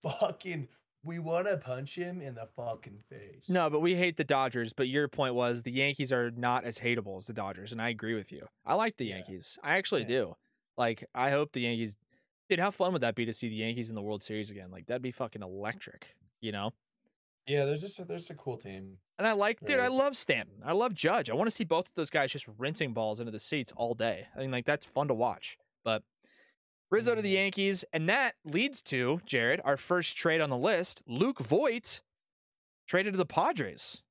[0.02, 0.68] fucking,
[1.04, 3.48] we want to punch him in the fucking face.
[3.48, 4.72] No, but we hate the Dodgers.
[4.72, 7.90] But your point was the Yankees are not as hateable as the Dodgers, and I
[7.90, 8.46] agree with you.
[8.64, 9.16] I like the Yeah.
[9.16, 9.58] Yankees.
[9.62, 10.08] I actually Yeah.
[10.08, 10.36] do.
[10.76, 11.96] Like, I hope the Yankees
[12.50, 14.70] Dude, how fun would that be to see the Yankees in the World Series again?
[14.70, 16.72] Like that'd be fucking electric, you know?
[17.46, 18.98] Yeah, they're just a, there's a cool team.
[19.18, 20.56] And I like, dude, I love Stanton.
[20.62, 21.30] I love Judge.
[21.30, 23.94] I want to see both of those guys just rinsing balls into the seats all
[23.94, 24.26] day.
[24.36, 25.56] I mean, like that's fun to watch.
[25.84, 26.02] But
[26.94, 27.30] Rizzo to the.
[27.30, 31.02] Yankees, and that leads to Jared, our first trade on the list.
[31.06, 32.00] Luke Voit
[32.86, 34.02] traded to the Padres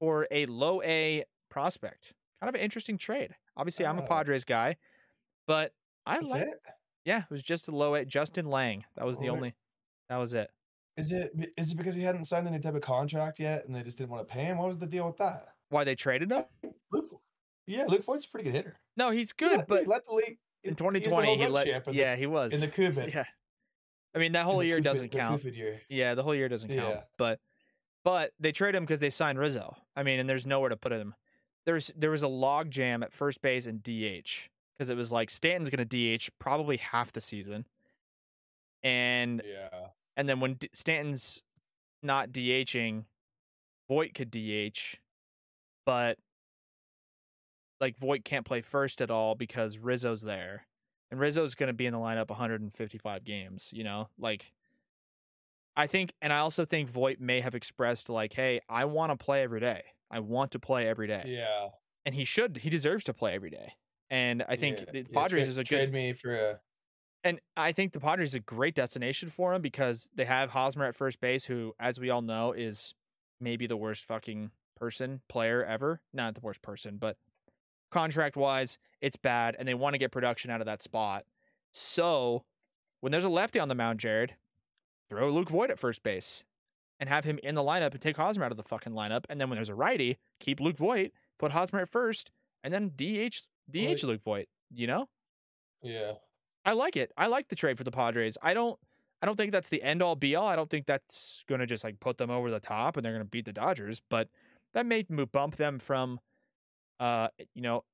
[0.00, 2.14] for a low A prospect.
[2.40, 3.34] Kind of an interesting trade.
[3.56, 4.02] Obviously, I'm a.
[4.02, 4.76] Padres guy,
[5.46, 5.72] but
[6.06, 6.42] I like.
[6.42, 6.60] it.
[7.04, 8.04] Yeah, it was just a low A.
[8.04, 8.84] Justin Lang.
[8.96, 9.54] That was the Oh, only.
[10.08, 10.50] That was it.
[10.96, 13.82] Is it is it because he hadn't signed any type of contract yet, and they
[13.82, 14.58] just didn't want to pay him?
[14.58, 15.48] What was the deal with that?
[15.70, 16.44] Why they traded him?
[16.92, 17.20] Luke,
[17.66, 18.76] yeah, Luke Voit's a pretty good hitter.
[18.96, 21.66] No, he's good, Yeah, dude, but let the league in he- the 2020 he let.
[21.66, 23.12] in the- Yeah, he was in the COVID.
[23.12, 23.24] Yeah.
[24.14, 25.42] I mean, that whole year Kufid- doesn't count.
[25.44, 25.80] Year.
[25.88, 26.94] Yeah, the whole year doesn't count.
[26.96, 27.02] Yeah.
[27.18, 27.40] But
[28.04, 29.76] but they trade him because they signed Rizzo.
[29.96, 31.14] I mean, and there's nowhere to put him.
[31.64, 35.30] There's there was a log jam at first base and DH because it was like
[35.30, 37.64] Stanton's going to DH probably half the season,
[38.82, 41.42] and Yeah, and then when D- Stanton's
[42.02, 43.04] not DHing,
[43.88, 44.98] Voit could DH,
[45.86, 46.18] but
[47.82, 50.66] like Voit can't play first at all because Rizzo's there,
[51.10, 53.70] and Rizzo's going to be in the lineup 155 games.
[53.74, 54.52] You know, like
[55.76, 59.22] I think, and I also think Voit may have expressed like, "Hey, I want to
[59.22, 59.82] play every day.
[60.10, 61.68] I want to play every day," yeah.
[62.06, 62.58] and he should.
[62.58, 63.74] He deserves to play every day.
[64.10, 66.60] And I think yeah, the yeah, Padres trade, is a good trade me for a
[67.24, 70.84] and I think the Padres is a great destination for him because they have Hosmer
[70.84, 72.94] at first base, who, as we all know, is
[73.40, 76.00] maybe the worst fucking person, player ever.
[76.12, 77.16] Not the worst person, but
[77.92, 81.24] contract wise, it's bad, and they want to get production out of that spot.
[81.70, 82.44] So
[83.00, 84.36] when there's a lefty on the mound, Jared,
[85.08, 86.44] throw Luke Voit at first base
[86.98, 89.24] and have him in the lineup and take Hosmer out of the fucking lineup.
[89.28, 92.30] And then when there's a righty, keep Luke Voit, put Hosmer at first,
[92.62, 94.48] and then DH DH Luke Voit.
[94.74, 95.08] You know?
[95.82, 96.12] yeah.
[96.64, 97.10] I like it.
[97.16, 98.38] I like the trade for the Padres.
[98.40, 98.78] I don't
[99.20, 100.46] I don't think that's the end all be all.
[100.46, 103.12] I don't think that's going to just like put them over the top and they're
[103.12, 104.28] going to beat the Dodgers, but
[104.72, 106.20] that may bump them from
[107.02, 107.84] uh you know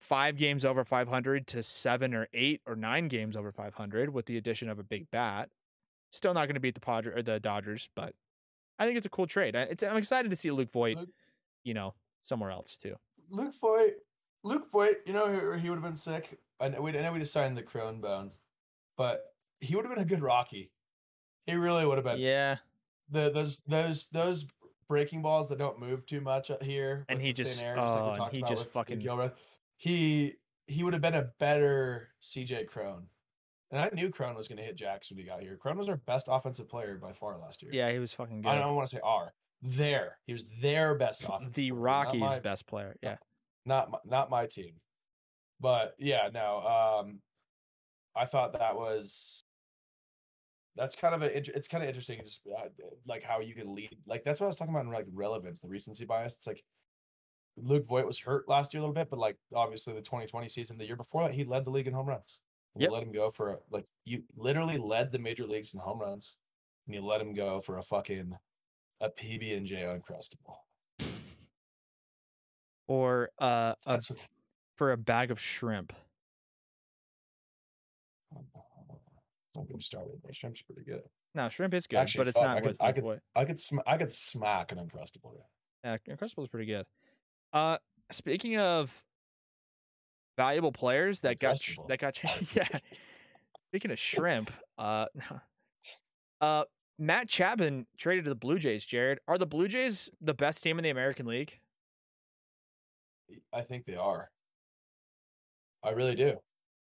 [0.00, 4.36] 5 games over 500 to 7 or 8 or 9 games over 500 with the
[4.36, 5.48] addition of a big bat.
[6.10, 8.14] Still not going to beat the Padres or the Dodgers, but
[8.78, 9.56] I think it's a cool trade.
[9.56, 11.08] It's, I'm excited to see Luke Voit, Luke-
[11.64, 12.94] you know, somewhere else too.
[13.28, 13.94] Luke Voit,
[14.44, 16.38] Luke Voit, you know he, he would have been sick.
[16.60, 18.30] I know we, I know we just signed the Cron Bone,
[18.96, 20.70] but he would have been a good Rocky.
[21.46, 22.18] He really would have been.
[22.18, 22.56] Yeah.
[23.10, 24.46] The those those those
[24.88, 28.36] breaking balls that don't move too much here, And he just- air, oh, like and
[28.36, 29.34] he just fucking- Gilbreath.
[29.76, 33.08] He he would have been a better CJ Cron.
[33.70, 35.56] And I knew Cron was going to hit Jacks when he got here.
[35.56, 37.70] Cron was our best offensive player by far last year.
[37.72, 38.48] Yeah, he was fucking good.
[38.50, 39.32] I don't want to say R.
[39.62, 42.96] There, He was their best offensive the player, Rockies' my- best player.
[43.02, 43.16] Yeah.
[43.64, 44.74] not my, not my team.
[45.60, 46.58] But yeah, no.
[46.60, 47.20] Um,
[48.14, 49.44] I thought that was
[50.78, 52.68] that's kind of a it's kind of interesting, just uh,
[53.06, 53.96] like how you can lead.
[54.06, 56.36] Like that's what I was talking about in like relevance, the recency bias.
[56.36, 56.62] It's like
[57.56, 60.78] Luke Voit was hurt last year a little bit, but like obviously the 2020 season,
[60.78, 62.40] the year before that, he led the league in home runs.
[62.74, 62.92] And Yep.
[62.92, 66.36] Let him go for a, like you literally led the major leagues in home runs,
[66.86, 68.36] and you let him go for a fucking
[69.00, 70.56] a PB and J uncrustable.
[72.86, 74.00] Or uh, a,
[74.76, 75.92] for a bag of shrimp.
[79.58, 80.20] Don't get me started.
[80.24, 81.02] The shrimp's pretty good.
[81.34, 83.20] No, shrimp is good, Actually, but it's fuck, not I could- I could-.
[83.34, 85.34] I could sm- I could smack an uncrustable.
[85.82, 85.96] Yeah.
[86.08, 86.86] Uncrustable is pretty good.
[87.52, 87.78] Uh,
[88.12, 89.04] speaking of
[90.36, 92.22] valuable players that got sh- that got
[92.54, 92.68] yeah.
[93.70, 95.06] Speaking of shrimp, uh,
[96.40, 96.64] uh,
[97.00, 98.84] Matt Chapman traded to the Blue Jays.
[98.84, 101.58] Jared, are the Blue Jays the best team in the American League?
[103.52, 104.30] I think they are.
[105.82, 106.38] I really do.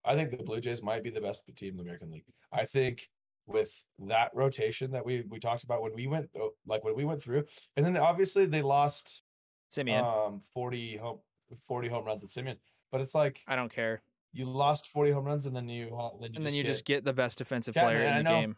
[0.05, 2.25] I think the Blue Jays might be the best team in the American League.
[2.53, 3.09] I think
[3.47, 6.31] with that rotation that we we talked about when we went
[6.67, 7.45] like when we went through,
[7.77, 9.23] and then obviously they lost
[9.71, 11.19] Semien, um 40 home
[11.67, 12.57] 40 home runs at Semien,
[12.91, 14.03] but it's like I don't care.
[14.33, 15.87] you lost 40 home runs and then you
[16.21, 18.25] then you And just then you get- just get the best defensive player I in
[18.25, 18.41] the know.
[18.41, 18.57] game.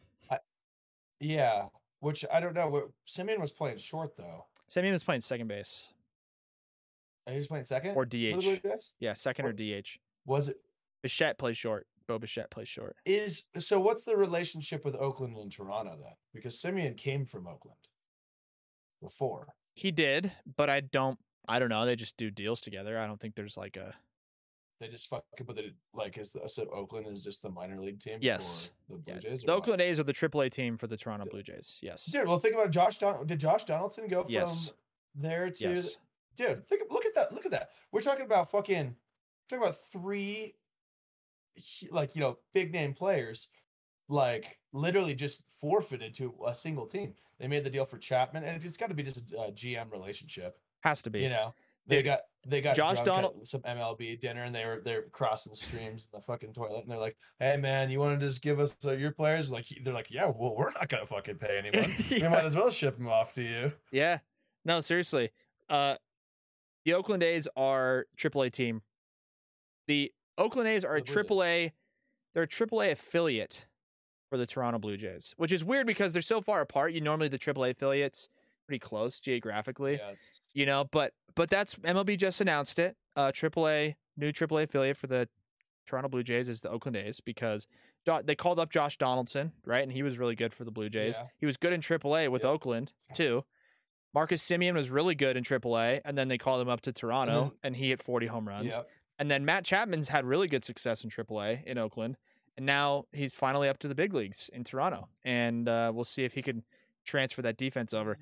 [1.20, 1.66] yeah,
[2.00, 2.90] which I don't know.
[3.09, 4.46] Semien was playing short though.
[4.68, 5.90] Semien was playing second base
[7.26, 8.92] And he was playing second or for the Blue DH.
[8.98, 9.98] Yeah, second or What- DH.
[10.26, 10.61] Was it
[11.07, 11.87] Bichette plays short.
[12.09, 12.97] Bo Bichette plays short.
[13.05, 16.12] is so what's the relationship with Oakland and Toronto then?
[16.35, 17.79] Because Semien came from Oakland
[19.03, 19.49] before.
[19.75, 21.19] He did, but I don't.
[21.49, 21.87] I don't know.
[21.87, 22.99] They just do deals together.
[22.99, 23.95] I don't think there's like a
[24.81, 28.01] They just fucking put it like is the, so Oakland is just the minor league
[28.01, 28.71] team Yes.
[28.88, 29.21] for the Blue yeah.
[29.21, 29.42] Jays.
[29.42, 29.53] The?
[29.53, 31.79] Oakland A's are the AAA team for the Toronto Blue Jays.
[31.83, 32.07] Yes.
[32.07, 34.73] Dude, well think about Josh Don- did Josh Donaldson go from Yes.
[35.14, 35.99] there to Yes.
[36.37, 37.33] dude, think look at that.
[37.33, 37.71] Look at that.
[37.92, 38.97] We're talking about fucking
[39.49, 40.55] talking about three
[41.90, 43.49] like you know big name players
[44.09, 47.14] like literally just forfeited to a single team.
[47.40, 49.90] They made the deal for Chapman, and it's got to be just a, uh, GM
[49.90, 50.59] relationship.
[50.81, 51.21] Has to be.
[51.21, 51.55] You know,
[51.87, 56.07] they got they got Josh Donald- some MLB dinner, and they were they're crossing streams
[56.12, 58.75] in the fucking toilet, and they're like, "Hey man, you want to just give us
[58.85, 61.90] uh, your players?" Like they're like, "Yeah, well, we're not gonna fucking pay anyone.
[62.11, 64.19] We might as well ship them off to you." Yeah.
[64.64, 65.31] No, seriously.
[65.69, 65.97] Uh
[66.85, 68.81] the Oakland A's are AAA team.
[69.88, 71.31] The Oakland A's are a The Blue Jays.
[71.31, 71.72] AAA
[72.35, 73.66] they're a AAA affiliate
[74.29, 76.92] for the Toronto Blue Jays, which is weird because they're so far apart.
[76.92, 78.29] You normally the AAA affiliates
[78.66, 80.12] pretty close geographically, Yeah,
[80.53, 82.96] you know, but but that's MLB just announced it.
[83.14, 85.29] Uh AAA new AAA affiliate for the
[85.87, 87.66] Toronto Blue Jays is the Oakland A's because
[88.05, 89.83] Jo- they called up Josh Donaldson, right?
[89.85, 91.16] And he was really good for the Blue Jays.
[91.18, 91.29] Yeah.
[91.38, 92.51] He was good in AAA with Yep.
[92.53, 93.44] Oakland too.
[94.12, 97.40] Marcus Semien was really good in AAA, and then they called him up to Toronto,
[97.42, 98.72] then- and he hit 40 home runs.
[98.75, 98.88] yep.
[99.18, 102.16] And then Matt Chapman's had really good success in AAA in Oakland,
[102.57, 105.09] and now he's finally up to the big leagues in Toronto.
[105.24, 106.64] And uh, we'll see if he can
[107.05, 108.18] transfer that defense over.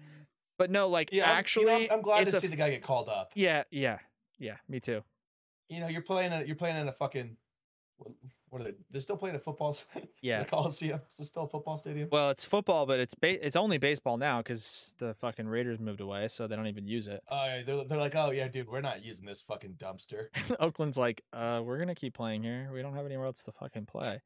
[0.57, 2.70] But no, like Yeah, I'm- you actually, know, I'm, glad to a see the guy
[2.70, 3.33] get called up.
[3.35, 3.98] yeah, yeah,
[4.38, 4.57] yeah.
[4.68, 5.02] Me too.
[5.68, 7.37] You know, you're playing a, you're playing in a fucking
[8.54, 8.76] what, are they?
[8.90, 9.72] They're still playing a football.
[9.74, 10.08] Stadium?
[10.22, 10.38] Yeah.
[10.40, 11.00] the Coliseum.
[11.10, 12.08] Is it still a football stadium?
[12.12, 16.00] Well, it's football, but it's ba- it's only baseball now because the fucking Raiders moved
[16.00, 17.20] away, so they don't even use it.
[17.28, 20.26] Oh, yeah, they're they're like, oh yeah, dude, we're not using this fucking dumpster.
[20.60, 22.70] Oakland's like, uh, we're gonna keep playing here.
[22.72, 24.22] We don't have anywhere else to fucking play.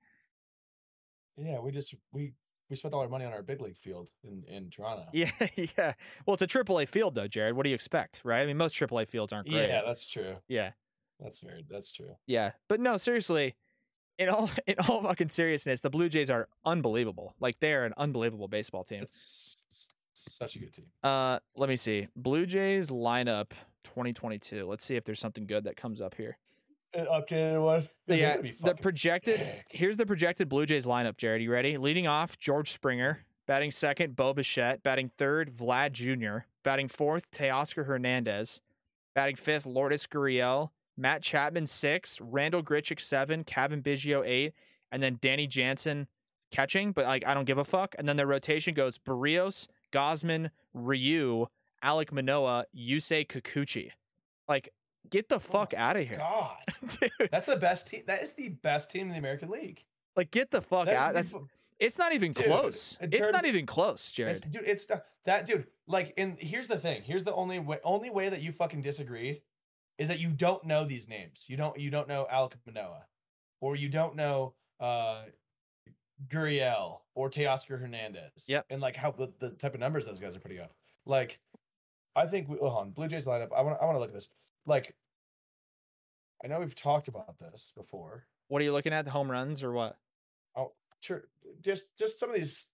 [1.37, 2.33] Yeah, we just we
[2.69, 5.07] we spent all our money on our big league field in in Toronto.
[5.13, 5.95] Yeah, yeah.
[6.27, 7.57] Well, it's a AAA field though, Jared.
[7.57, 8.43] What do you expect, right?
[8.43, 9.69] I mean, most AAA fields aren't great.
[9.69, 10.37] Yeah, that's true.
[10.49, 10.73] yeah,
[11.21, 12.17] That's very that's true.
[12.27, 12.53] yeah.
[12.69, 13.57] But no, seriously,
[14.19, 17.35] in all in all fucking seriousness, the Blue Jays are unbelievable.
[17.41, 19.03] Like they are an unbelievable baseball team.
[19.03, 19.57] It's
[20.13, 20.87] such a good team.
[21.03, 22.09] Uh, let me see.
[22.17, 23.51] Blue Jays lineup
[23.85, 24.67] 2022.
[24.67, 26.39] Let's see if there's something good that comes up here.
[26.95, 27.89] An updated one.
[28.07, 29.67] Yeah, the projected sick.
[29.69, 31.43] here's the projected Blue Jays lineup, Jared.
[31.43, 31.77] You ready?
[31.77, 33.25] Leading off, George Springer.
[33.47, 34.83] Batting second, Bo Bichette.
[34.83, 36.47] Batting third, Vlad Jr.
[36.63, 38.63] Batting fourth, Teoscar Hernandez.
[39.15, 40.71] Batting fifth, Lourdes Gurriel.
[40.99, 44.53] Matt Chapman six, Randal Grichuk seven, Cavan Biggio eight,
[44.91, 46.09] and then Danny Jansen
[46.51, 47.95] catching, but like I don't give a fuck.
[47.99, 51.47] And then their rotation goes Berrios, Gausman, Ryu,
[51.85, 53.91] Alek Manoah, Yusei Kikuchi.
[54.49, 54.71] Like,
[55.11, 56.19] get the oh fuck my out of here.
[56.19, 56.57] God,
[57.01, 58.03] Dude, that's the best team.
[58.07, 59.85] That is the best team in the American League.
[60.17, 61.09] like get the fuck That out.
[61.09, 61.47] the That's fu-
[61.79, 62.99] It's not even Dude, close.
[63.01, 64.43] It's not even close, Jared.
[64.51, 64.89] dude, it's
[65.27, 65.67] that dude.
[65.87, 67.03] Like, and here's the thing.
[67.05, 67.79] Here's the only way.
[67.85, 69.43] Only way that you fucking disagree
[69.99, 71.45] is that you don't know these names.
[71.49, 71.79] You don't.
[71.79, 73.05] You don't know Alek Manoah,
[73.61, 75.23] or you don't know uh
[76.29, 78.45] Gurriel or Teoscar Hernandez.
[78.47, 78.67] Yep.
[78.71, 80.73] And like how the, the type of numbers those guys are putting up.
[81.05, 81.41] Like,
[82.17, 83.53] I think we, hold on Blue Jays lineup.
[83.57, 83.79] I want.
[83.81, 84.29] I want to look at this.
[84.67, 84.95] Like,
[86.45, 88.27] I know we've talked about this before.
[88.49, 89.05] What are you looking at?
[89.05, 89.99] The home runs or what?
[91.01, 91.23] Sure,
[91.61, 92.67] just just some of these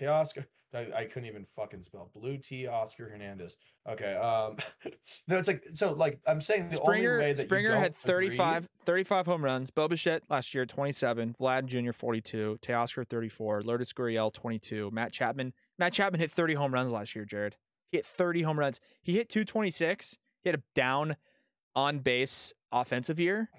[0.00, 0.46] Teoscar.
[0.76, 3.56] I, I couldn't even fucking spell blue T Oscar Hernandez.
[3.88, 4.56] Okay, um,
[5.28, 5.92] no, it's like so.
[5.92, 9.70] Like I'm saying, the only way Springer that Springer had agree- 35, 35 home runs.
[9.70, 11.92] Bo Bichette last year 27, Vlad Jr.
[11.92, 15.52] 42, Teoscar 34, Lourdes Gurriel 22, Matt Chapman.
[15.78, 17.56] Matt Chapman hit 30 home runs last year, Jared.
[17.90, 18.80] He hit 30 home runs.
[19.02, 20.18] He hit 226.
[20.42, 21.16] He had a down
[21.74, 23.50] on base offensive year,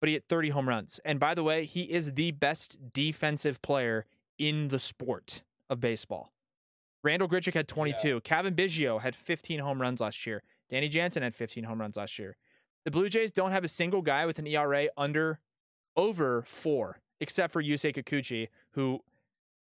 [0.00, 1.00] but he hit 30 home runs.
[1.04, 4.06] And by the way, he is the best defensive player
[4.38, 6.33] in the sport of baseball.
[7.04, 8.22] Randal Grichuk had 22.
[8.22, 10.42] Cavan Biggio had 15 home runs last year.
[10.70, 12.36] Danny Jansen had 15 home runs last year.
[12.84, 15.38] The Blue Jays don't have a single guy with an ERA under
[15.96, 19.00] over four, except for Yusei Kikuchi, who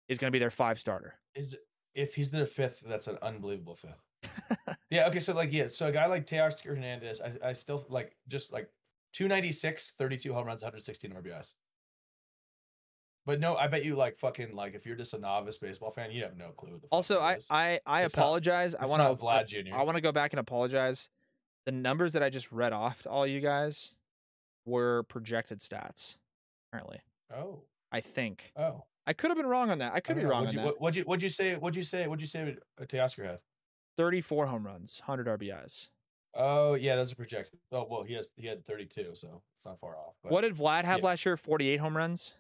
[0.08, 1.16] is going to be their five starter.
[1.36, 1.58] is
[1.94, 4.78] if he's their fifth, that's an unbelievable fifth.
[4.90, 5.08] yeah.
[5.08, 5.20] Okay.
[5.20, 5.68] So like yeah.
[5.68, 8.70] So a guy like Teoscar Hernandez, I I still like just like
[9.14, 11.56] 296, 32 home runs, 116 RBIs.
[13.26, 16.12] But no, I bet you like fucking like if you're just a novice baseball fan,
[16.12, 16.72] you have no clue.
[16.74, 17.38] What the Also, I.
[17.50, 18.74] I, I It's not- apologize.
[18.76, 19.76] I want to Vlad Jr.
[19.76, 21.08] I want to go back and apologize.
[21.66, 23.96] The numbers that I just read off to all you guys
[24.66, 26.18] were projected stats.
[26.72, 27.00] Apparently,
[27.36, 27.60] oh
[27.92, 28.86] I think oh.
[29.06, 29.94] I could have been wrong on that.
[29.94, 30.30] I I could be know.
[30.30, 30.76] wrong What'd on you, that.
[30.76, 31.56] what, what'd you what'd you say?
[31.56, 32.08] What'd you say?
[32.08, 32.56] What'd you say?
[32.80, 33.40] uh, Teoscar had?
[33.98, 35.90] 34 home runs, 100 RBIs.
[36.34, 37.60] Oh yeah, those are projected.
[37.72, 40.16] Oh well, he has he had 32, so it's not far off.
[40.24, 41.06] But, What did Vlad have yeah.
[41.06, 41.36] last year?
[41.38, 42.36] 48 home runs.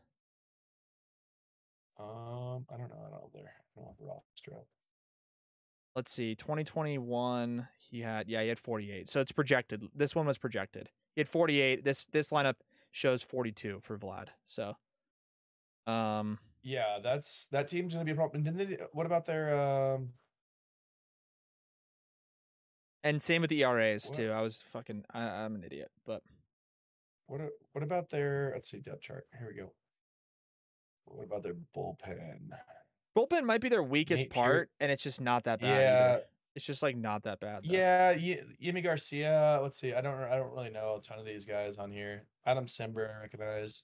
[2.01, 2.95] Um, I don't know.
[2.97, 3.53] I don't know there.
[3.77, 4.67] I don't have the roster up.
[5.95, 10.37] let's see 2021 he had yeah he had 48 so it's projected this one was
[10.37, 12.55] projected he had 48 this this lineup
[12.91, 14.75] shows 42 for vlad so
[15.87, 18.43] um Yeah, that's that team's gonna be a problem.
[18.43, 18.77] Didn't they?
[18.93, 20.13] What about their um?
[23.03, 24.15] and same with the eras What?
[24.15, 26.21] too i was fucking I, i'm an idiot but
[27.27, 27.41] What
[27.73, 29.25] what about their let's see depth chart?
[29.37, 29.73] Here we go.
[31.05, 32.49] What about their bullpen?
[33.17, 35.81] Bullpen might be their weakest Nate part, and it's just not that bad.
[35.81, 36.11] Yeah.
[36.13, 36.23] either.
[36.55, 37.63] It's just like not that bad.
[37.63, 37.73] though.
[37.73, 39.59] Yeah, Ye- Yimi Garcia.
[39.61, 39.93] Let's see.
[39.93, 40.19] I don't.
[40.21, 42.23] I don't really know a ton of these guys on here.
[42.45, 43.83] Adam Cimber, I recognize.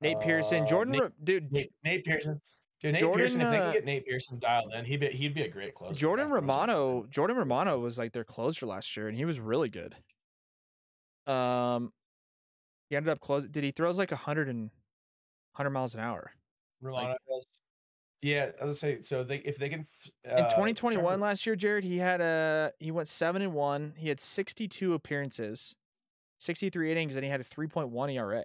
[0.00, 2.40] Nate Pearson, Uh, Jordan, Nate, dude, Nate, Nate Pearson.
[2.80, 3.40] Dude, Nate Jordan, Pearson.
[3.42, 5.74] If they uh, can get Nate Pearson dialed in, he'd be he'd be a great
[5.74, 5.94] closer.
[5.94, 6.30] Jordan.
[6.30, 9.94] Romano, Jordan Romano was like their closer last year, and he was really good.
[11.26, 11.92] Um,
[12.88, 13.50] he ended up closing.
[13.50, 14.70] Did he throws like a hundred and
[15.60, 16.32] hundred miles an hour
[17.28, 17.46] does.
[18.22, 21.44] Yeah, as I say, so they if they can f- in uh, 2021 Trevor- last
[21.44, 21.54] year?
[21.54, 23.92] Jared, he had a he went seven and one.
[23.98, 25.76] He had 62 appearances,
[26.38, 28.44] 63 innings, and he had a 3.1 ERA.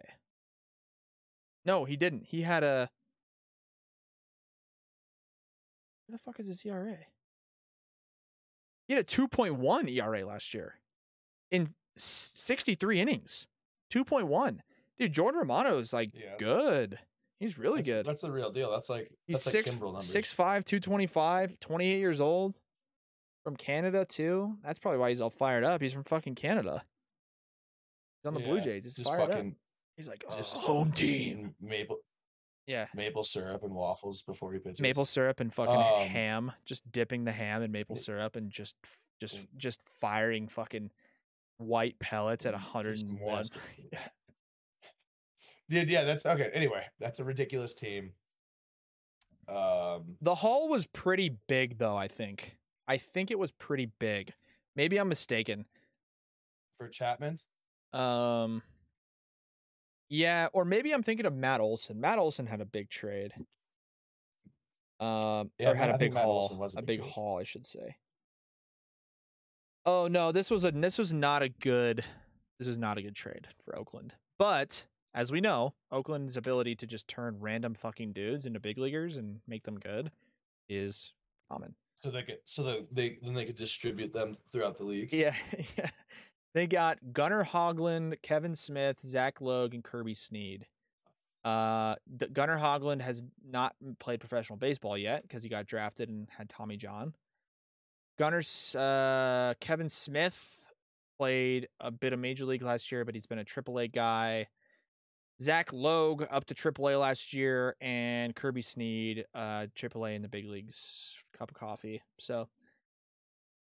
[1.65, 2.25] No, he didn't.
[2.25, 2.89] He had a.
[6.07, 6.97] What the fuck is his ERA?
[8.87, 10.75] He had a 2.1 ERA last year
[11.49, 13.47] in 63 innings.
[13.91, 14.59] 2.1.
[14.99, 16.99] Dude, Jordan Romano is like Yeah, good.
[17.39, 18.05] He's really that's, good.
[18.05, 18.71] That's the real deal.
[18.71, 22.55] That's like He's that's six, like six five, 225, 28 years old.
[23.43, 24.57] From Canada too.
[24.63, 25.79] That's probably why he's all fired up.
[25.81, 26.83] He's from fucking Canada.
[28.23, 28.85] He's on the Blue Jays.
[28.85, 29.31] He's just fired up.
[29.33, 29.55] fucking
[29.97, 31.53] He's like, oh, just home team.
[31.61, 31.97] maple
[32.65, 32.87] Yeah.
[32.95, 34.79] maple syrup and waffles before he pitches.
[34.81, 36.51] Maple syrup and fucking Um, ham.
[36.65, 38.75] Just dipping the ham in maple syrup and just
[39.21, 40.89] just just firing fucking
[41.57, 43.35] white pellets at Just 101.
[43.35, 43.89] nasty.
[45.69, 46.49] Dude, yeah, that's okay.
[46.53, 48.11] Anyway, that's a ridiculous team.
[49.47, 52.57] Um, The hall was pretty big though, I think.
[52.87, 54.33] I think it was pretty big.
[54.75, 55.65] Maybe I'm mistaken.
[56.77, 57.39] for Chapman,
[57.93, 58.61] Um,
[60.09, 61.99] yeah, or maybe I'm thinking of Matt Olson.
[61.99, 63.33] Matt Olson had a big trade.
[64.99, 66.57] Um, Yeah, or had a I think big haul.
[66.59, 67.97] A a big big haul, I should say.
[69.85, 72.03] Oh no, this was a this was not a good.
[72.59, 74.13] This is not a good trade for Oakland.
[74.39, 74.85] But
[75.15, 79.39] as we know, Oakland's ability to just turn random fucking dudes into big leaguers and
[79.47, 80.11] make them good
[80.69, 81.13] is
[81.49, 81.73] common.
[82.03, 85.11] so they could, so that they then they could distribute them throughout the league.
[85.11, 85.33] Yeah,
[85.77, 85.89] yeah.
[86.53, 90.67] They got Gunnar Hoglund, Kevin Smith, Zach Logue, and Kirby Snead.
[91.43, 91.95] Uh,
[92.33, 96.75] Gunnar Hoglund has not played professional baseball yet because he got drafted and had Tommy
[96.75, 97.13] John.
[98.17, 100.59] Gunnar's uh, Kevin Smith
[101.19, 104.47] played a bit of major league last year, but he's been a AAA guy.
[105.41, 110.47] Zach Logue up to AAA last year, and Kirby Snead, uh, AAA in the big
[110.47, 111.15] leagues.
[111.37, 112.01] Cup of coffee.
[112.17, 112.47] So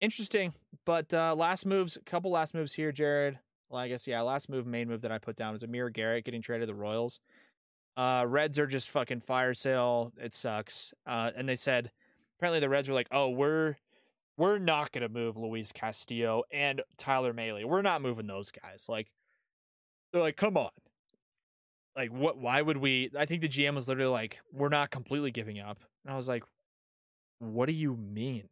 [0.02, 0.54] interesting.
[0.86, 3.40] But uh, last moves, a couple last moves here, Jared.
[3.70, 6.26] Well, I guess yeah, last move, main move that I put down was Amir Garrett
[6.26, 7.20] getting traded to the Royals.
[7.96, 10.14] Uh, Reds are just fucking fire sale.
[10.18, 10.94] It sucks.
[11.06, 11.92] Uh, and they said
[12.38, 13.76] apparently the Reds were like, oh, we're
[14.38, 17.66] we're not gonna move Luis Castillo and Tyler Mahle.
[17.66, 18.86] We're not moving those guys.
[18.90, 19.12] Like
[20.12, 20.70] they're like, come on.
[21.96, 22.38] Like what?
[22.38, 23.10] Why would we?
[23.18, 25.80] I think the GM was literally like, we're not completely giving up.
[26.06, 26.44] And I was like,
[27.40, 28.48] what do you mean?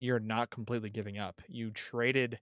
[0.00, 1.40] You're not completely giving up.
[1.48, 2.38] You traded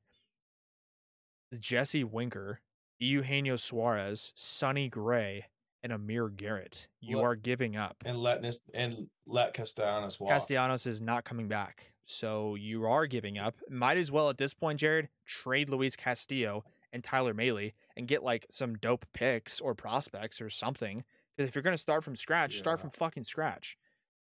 [1.59, 2.61] Jesse Winker,
[2.99, 5.47] Eugenio Suarez, Sonny Gray,
[5.83, 6.89] and Amir Garrett.
[7.01, 7.97] You Let- are giving up.
[8.05, 8.43] and let
[8.75, 10.31] and let Castellanos walk.
[10.31, 11.93] Castellanos is not coming back.
[12.07, 13.55] So you are giving up.
[13.71, 16.65] Might as well at this point, Jared, trade Luis Castillo
[16.95, 21.05] and Tyler Mahle and get like some dope picks or prospects or something.
[21.37, 23.77] Because if you're going to start from scratch, start from fucking scratch.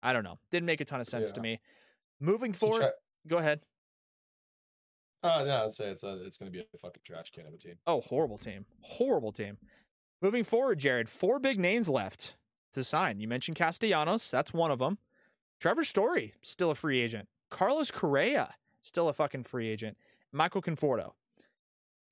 [0.02, 0.38] I don't know.
[0.50, 1.60] Didn't make a ton of sense to me.
[2.20, 2.92] Moving forward, tra-
[3.26, 3.60] go ahead.
[5.24, 7.56] Oh no, I'd say it's a, it's gonna be a fucking trash can of a
[7.56, 7.74] team.
[7.86, 8.64] Oh, horrible team.
[8.80, 9.58] Horrible team.
[10.20, 12.36] Moving forward, Jared, four big names left
[12.72, 13.20] to sign.
[13.20, 14.30] You mentioned Castellanos.
[14.30, 14.98] That's one of them.
[15.60, 17.28] Trevor Story, still a free agent.
[17.50, 19.96] Carlos Correa, still a fucking free agent.
[20.32, 21.12] Michael Conforto.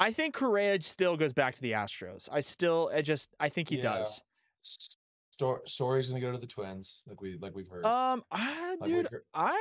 [0.00, 2.28] I think Correa still goes back to the Astros.
[2.32, 3.98] I still, I just, I think he Yeah.
[3.98, 4.22] does.
[4.62, 7.84] Stor- Story's gonna go to the Twins, like we like we've heard.
[7.84, 9.52] Um, I, Like dude, I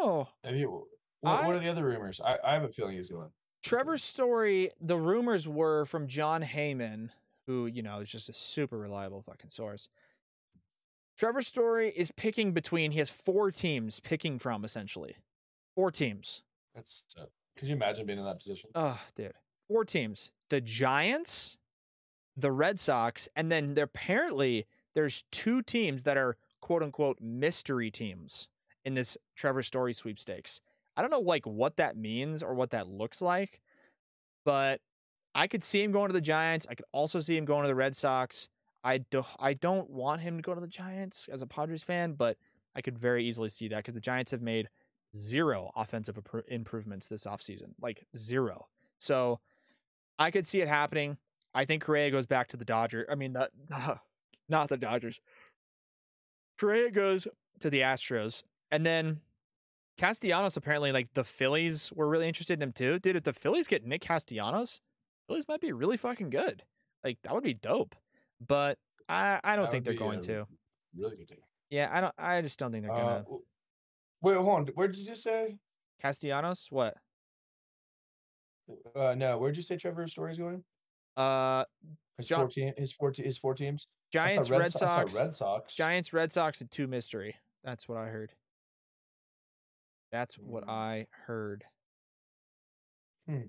[0.00, 0.28] don't know.
[0.56, 0.86] You?
[1.20, 2.20] What, what are the other rumors?
[2.20, 3.30] I, I have a feeling he's going.
[3.62, 7.10] Trevor Story, the rumors were from Jon Heyman,
[7.46, 9.88] who, you know, is just a super reliable fucking source.
[11.16, 15.16] Trevor Story is picking between, he has four teams picking from, essentially.
[15.74, 16.42] Four teams.
[16.74, 17.04] That's.
[17.18, 17.24] Uh,
[17.56, 18.70] could you imagine being in that position?
[18.74, 19.32] Oh, dude.
[19.68, 20.30] Four teams.
[20.50, 21.58] The Giants,
[22.36, 28.48] the Red Sox, and then apparently there's two teams that are quote unquote mystery teams
[28.84, 30.60] in this Trevor Story sweepstakes.
[30.96, 33.60] I don't know like what that means or what that looks like,
[34.44, 34.80] but
[35.34, 36.66] I could see him going to the Giants.
[36.70, 38.48] I could also see him going to the Red Sox.
[38.84, 42.12] I do, I don't want him to go to the Giants as a Padres fan,
[42.12, 42.36] but
[42.76, 44.68] I could very easily see that because the Giants have made
[45.16, 47.72] zero offensive improvements this offseason.
[47.80, 48.66] Like zero.
[48.98, 49.40] So
[50.18, 51.18] I could see it happening.
[51.54, 53.06] I think Correa goes back to the Dodgers.
[53.10, 53.50] I mean, not
[54.48, 55.20] not the Dodgers.
[56.58, 57.26] Correa goes
[57.60, 59.20] to the Astros, and then
[59.98, 62.98] Castellanos apparently like the Phillies were really interested in him too.
[62.98, 64.80] Dude, if the Phillies get Nick Castellanos,
[65.26, 66.62] Phillies might be really fucking good.
[67.02, 67.94] Like that would be dope.
[68.44, 70.46] But I I don't That think they're going to.
[70.96, 71.38] Really good team.
[71.70, 72.14] Yeah, I don't.
[72.18, 73.22] I just don't think they're Uh, gonna.
[73.24, 73.42] w-
[74.22, 74.66] wait, hold on.
[74.74, 75.58] Where did you say?
[76.00, 76.96] Castellanos, what?
[78.96, 80.64] Uh, no, where'd you say Trevor Story's going?
[81.16, 81.64] Uh,
[82.16, 83.88] His John- four team, his four, te- his four teams.
[84.12, 85.74] Giants, Red, So- Sox, Red Sox.
[85.74, 87.36] Giants, Red Sox, and two mystery.
[87.64, 88.32] That's what I heard.
[90.12, 90.70] That's what Mm.
[90.70, 91.64] I heard.
[93.26, 93.46] Hmm.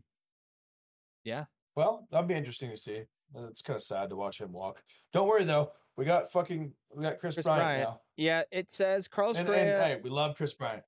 [1.23, 1.45] Yeah.
[1.75, 3.03] Well, that'd be interesting to see.
[3.35, 4.81] It's kind of sad to watch him walk.
[5.11, 5.73] Don't worry though.
[5.97, 7.89] We got fucking we got Kris, Kris Bryant, Bryant.
[7.89, 8.01] now.
[8.15, 9.83] Yeah, it says Carlos And, Correa.
[9.83, 10.83] and hey, we love Kris Bryant.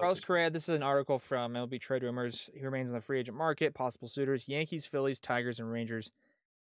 [0.00, 2.48] Carlos Correa, this is an article from MLB Trade Rumors.
[2.54, 3.74] He remains in the free agent market.
[3.74, 6.12] Possible suitors Yankees, Phillies, Tigers, and Rangers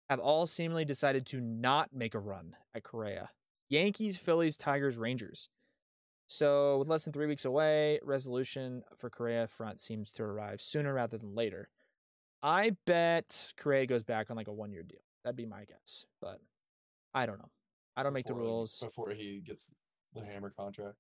[0.09, 3.29] have all seemingly decided to not make a run at Correa.
[3.69, 5.49] Yankees, Phillies, Tigers, Rangers.
[6.27, 10.93] So, with less than three weeks away, resolution for Correa front seems to arrive sooner
[10.93, 11.69] rather than later.
[12.41, 14.99] I bet Correa goes back on like a one year deal.
[15.23, 16.41] That'd be my guess, but
[17.13, 17.51] I don't know.
[17.95, 18.79] I don't make the rules.
[18.79, 19.69] before he gets
[20.13, 20.97] the hammer contract.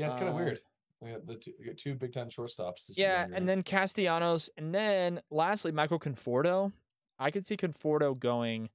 [0.00, 0.60] Yeah, it's kind of Um, weird.
[1.00, 2.86] We got the two, we two big time shortstops.
[2.86, 6.72] To see Yeah, and then Castellanos, and then lastly Michael Conforto.
[7.18, 8.70] I could see Conforto going.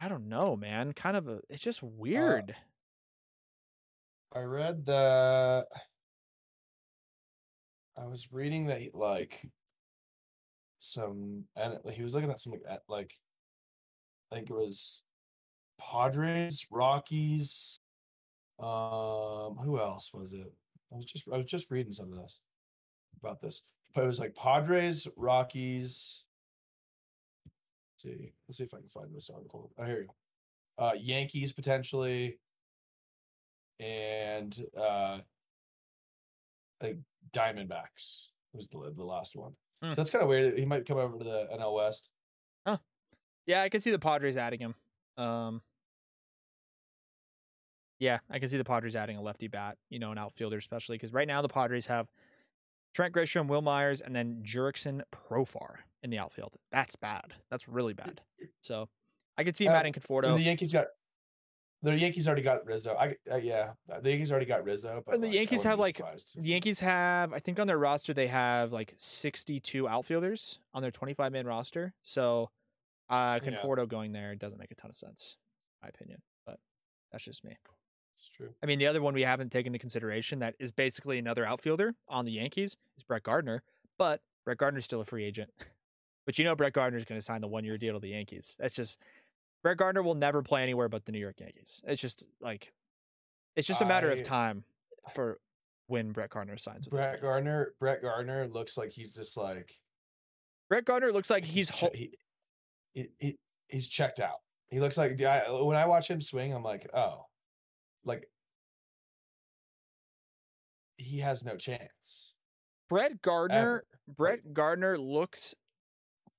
[0.00, 0.92] I don't know, man.
[0.92, 1.40] Kind of a.
[1.48, 2.54] It's just weird.
[4.32, 5.66] I read that.
[7.96, 9.44] I was reading that he, like
[10.78, 13.12] some and he was looking at some like, like
[14.30, 15.02] I think it was
[15.78, 17.80] Padres, Rockies.
[18.58, 20.52] Um, who else was it?
[20.92, 22.40] I was just I was just reading some of this
[23.20, 23.62] about this,
[23.94, 26.22] but it was like Padres, Rockies.
[27.44, 29.72] Let's see, let's see if I can find this article.
[29.78, 30.84] Oh, here you go.
[30.84, 32.38] Uh, Yankees potentially,
[33.80, 35.18] and uh,
[36.82, 36.98] like
[37.32, 39.52] Diamondbacks was the the last one.
[39.82, 39.90] Hmm.
[39.90, 40.58] So that's kind of weird.
[40.58, 42.10] He might come over to the NL West.
[42.66, 42.78] Huh.
[43.46, 44.74] Yeah, I can see the Padres adding him.
[45.16, 45.62] Um.
[48.02, 50.96] Yeah, I can see the Padres adding a lefty bat, you know, an outfielder, especially
[50.96, 52.08] because right now the Padres have
[52.94, 56.56] Trent Grisham, Wil Myers, and then Jurickson Profar in the outfield.
[56.72, 57.34] That's bad.
[57.48, 58.20] That's really bad.
[58.60, 58.88] So
[59.38, 60.36] I could see him Uh, adding And Conforto.
[60.36, 60.88] the Yankees got
[61.82, 62.96] the Yankees already got Rizzo.
[62.96, 65.04] I uh, yeah, the Yankees already got Rizzo.
[65.06, 68.12] But And the like, Yankees have, like, The Yankees have, I think on their roster,
[68.12, 71.94] they have like 62 outfielders on their 25 man roster.
[72.02, 72.50] So,
[73.08, 73.50] uh, Yeah.
[73.50, 75.38] Conforto going there doesn't make a ton of sense,
[75.82, 76.22] in my opinion.
[76.44, 76.58] But
[77.12, 77.56] that's just me.
[78.36, 78.50] True.
[78.62, 81.94] I mean, the other one we haven't taken into consideration that is basically another outfielder
[82.08, 83.62] on the Yankees is Brett Gardner.
[83.98, 85.50] But Brett Gardner's still a free agent.
[86.26, 88.56] but you know, Brett Gardner's going to sign the one year deal to the Yankees.
[88.58, 88.98] That's just,
[89.62, 91.82] Brett Gardner will never play anywhere but the New York Yankees.
[91.86, 92.72] It's just like,
[93.54, 94.64] it's just a matter I- of time
[95.12, 95.38] for
[95.88, 97.20] when Brett Gardner signs with Brett.
[97.20, 97.74] Gardner.
[97.78, 99.78] Brett Gardner looks like he's just like
[100.70, 102.12] Brett Gardner looks like he's hol- he,
[102.94, 104.38] he, he- he's checked out.
[104.70, 107.26] He looks like I, when I watch him swing, I'm like, oh,
[108.04, 108.28] like
[110.96, 112.34] he has no chance.
[112.88, 113.56] Brett Gardner.
[113.56, 113.84] ever.
[114.08, 115.54] Brett Gardner looks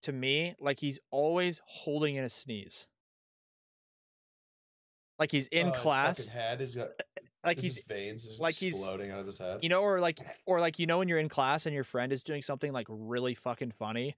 [0.04, 2.88] to me like he's always holding in a sneeze.
[5.20, 6.90] Like he's in Oh, his class, fucking head is got
[7.44, 9.60] like his he's veins is like he's- exploding out of his head.
[9.62, 12.12] you know, or like or like you know when you're in class and your friend
[12.12, 14.16] is doing something like really fucking funny,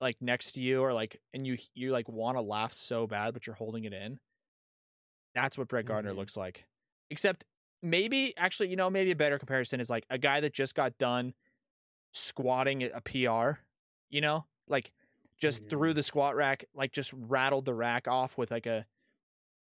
[0.00, 3.34] like next to you, or like and you you like want to laugh so bad
[3.34, 4.18] but you're holding it in.
[5.34, 6.16] That's what Brett Gardner Mhm.
[6.16, 6.66] looks like.
[7.10, 7.44] Except
[7.82, 10.98] maybe actually, you know, maybe a better comparison is like a guy that just got
[10.98, 11.34] done
[12.12, 13.60] squatting a PR,
[14.10, 14.46] you know?
[14.66, 14.92] Like
[15.38, 15.96] just threw Mhm.
[15.96, 18.86] the squat rack, like just rattled the rack off with like a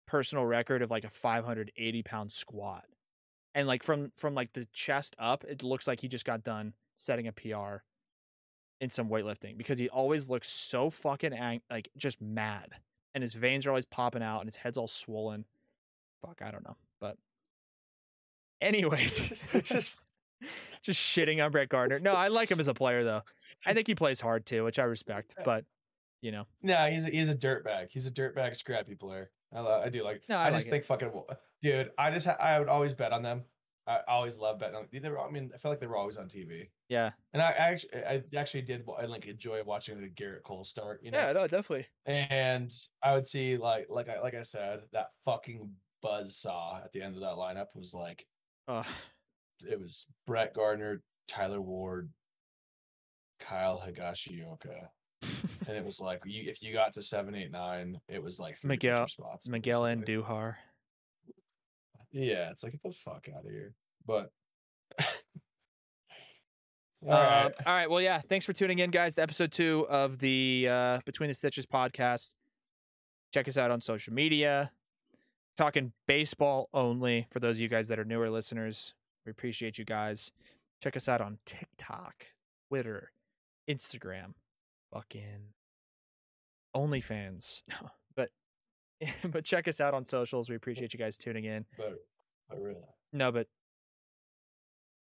[0.07, 2.85] personal record of like a 580 pound squat.
[3.53, 6.73] And like from from like the chest up, it looks like he just got done
[6.93, 7.83] setting a PR
[8.81, 12.75] in some weightlifting because he always looks so fucking ang- like just mad.
[13.13, 15.45] And his veins are always popping out and his head's all swollen.
[16.21, 16.75] Fuck, I don't know.
[18.65, 19.95] Anyways, just
[20.81, 21.99] just shitting on Brett Gardner.
[21.99, 23.21] No, I like him as a player though.
[23.65, 25.35] I think he plays hard too, which I respect.
[25.45, 25.65] But
[26.21, 27.87] you know, No, he's a, he's a dirtbag.
[27.91, 29.29] He's a dirtbag, scrappy player.
[29.53, 30.23] I, lo- I do like.
[30.27, 30.71] No, I, I just like it.
[30.71, 31.23] think fucking,
[31.61, 31.91] dude.
[31.97, 33.43] I just ha- I would always bet on them.
[33.87, 34.87] I always love betting on.
[34.91, 37.49] They were, I mean, I felt like they were always on TV, yeah, and I,
[37.49, 41.01] I actually I actually did I like enjoy watching the Gerrit Cole start.
[41.03, 41.85] You know, yeah, no, definitely.
[42.07, 45.69] and I would see like like I like I said that fucking
[46.01, 48.25] buzz saw at the end of that lineup was like
[48.67, 48.83] Uh,
[49.61, 52.09] it was Brett Gardner, Tyler Wade,
[53.39, 54.87] Kyle Higashioka,
[55.67, 58.57] and it was like you, if you got to seven, eight, nine, it was like
[58.57, 59.47] three Miguel- spots.
[59.47, 60.55] Miguel Andujar.
[62.11, 63.73] Yeah, it's like get the fuck out of here.
[64.05, 64.31] But
[67.07, 67.87] Um, all right.
[67.89, 68.19] Well, yeah.
[68.27, 69.13] Thanks for tuning in, guys.
[69.15, 72.31] To episode two of the uh, Between the Stitches podcast.
[73.31, 74.71] Check us out on social media.
[75.57, 78.93] Talking baseball only for those of you guys that are newer listeners.
[79.25, 80.31] We appreciate you guys.
[80.83, 82.25] Check us out on TikTok,
[82.67, 83.11] Twitter,
[83.69, 84.33] Instagram,
[84.93, 85.53] fucking
[86.75, 87.63] OnlyFans.
[88.15, 88.29] but
[89.31, 90.49] but check us out on socials.
[90.49, 91.65] We appreciate you guys tuning in.
[91.77, 91.99] but,
[92.49, 92.81] but really,
[93.13, 93.47] No, but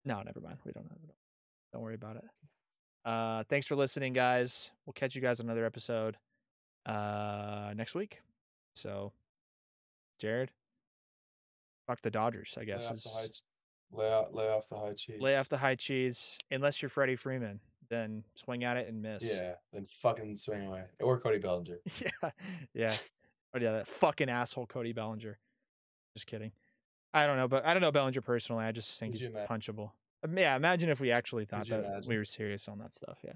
[0.06, 0.58] no, never mind.
[0.66, 1.16] We don't have it.
[1.72, 2.26] Don't worry about it.
[3.06, 4.72] Uh, thanks for listening, guys.
[4.86, 6.18] We'll catch you guys on another episode
[6.86, 8.20] uh next week.
[8.76, 9.14] So,
[10.20, 10.51] Jared?
[11.88, 12.84] Fuck the Dodgers, I guess.
[12.84, 13.03] Lay off, is...
[13.03, 15.22] the, high, lay, out, lay off the high cheese.
[15.22, 16.38] Lay off the high cheese.
[16.49, 17.59] Unless you're Freddie Freeman,
[17.89, 19.24] then swing at it and miss.
[19.24, 20.84] Yeah, then fucking swing away.
[21.01, 21.80] Or Cody Bellinger.
[22.01, 22.30] yeah,
[22.74, 22.95] yeah.
[23.53, 25.38] Oh yeah, that fucking asshole Cody Bellinger.
[26.16, 26.51] Just kidding.
[27.14, 28.66] I don't know, but I don't know Bellinger personally.
[28.66, 29.91] I just think Could he's punchable.
[30.36, 32.09] Yeah, imagine if we actually thought that imagine?
[32.09, 33.20] we were serious on that stuff.
[33.24, 33.34] Yeah.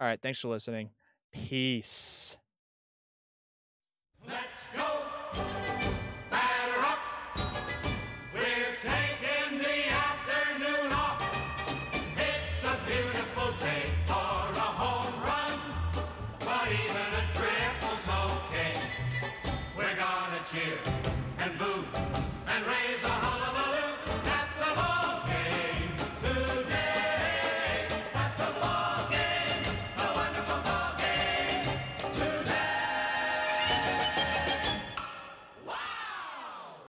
[0.00, 0.20] All right.
[0.20, 0.90] Thanks for listening.
[1.32, 2.36] Peace.
[4.26, 5.68] Let's go.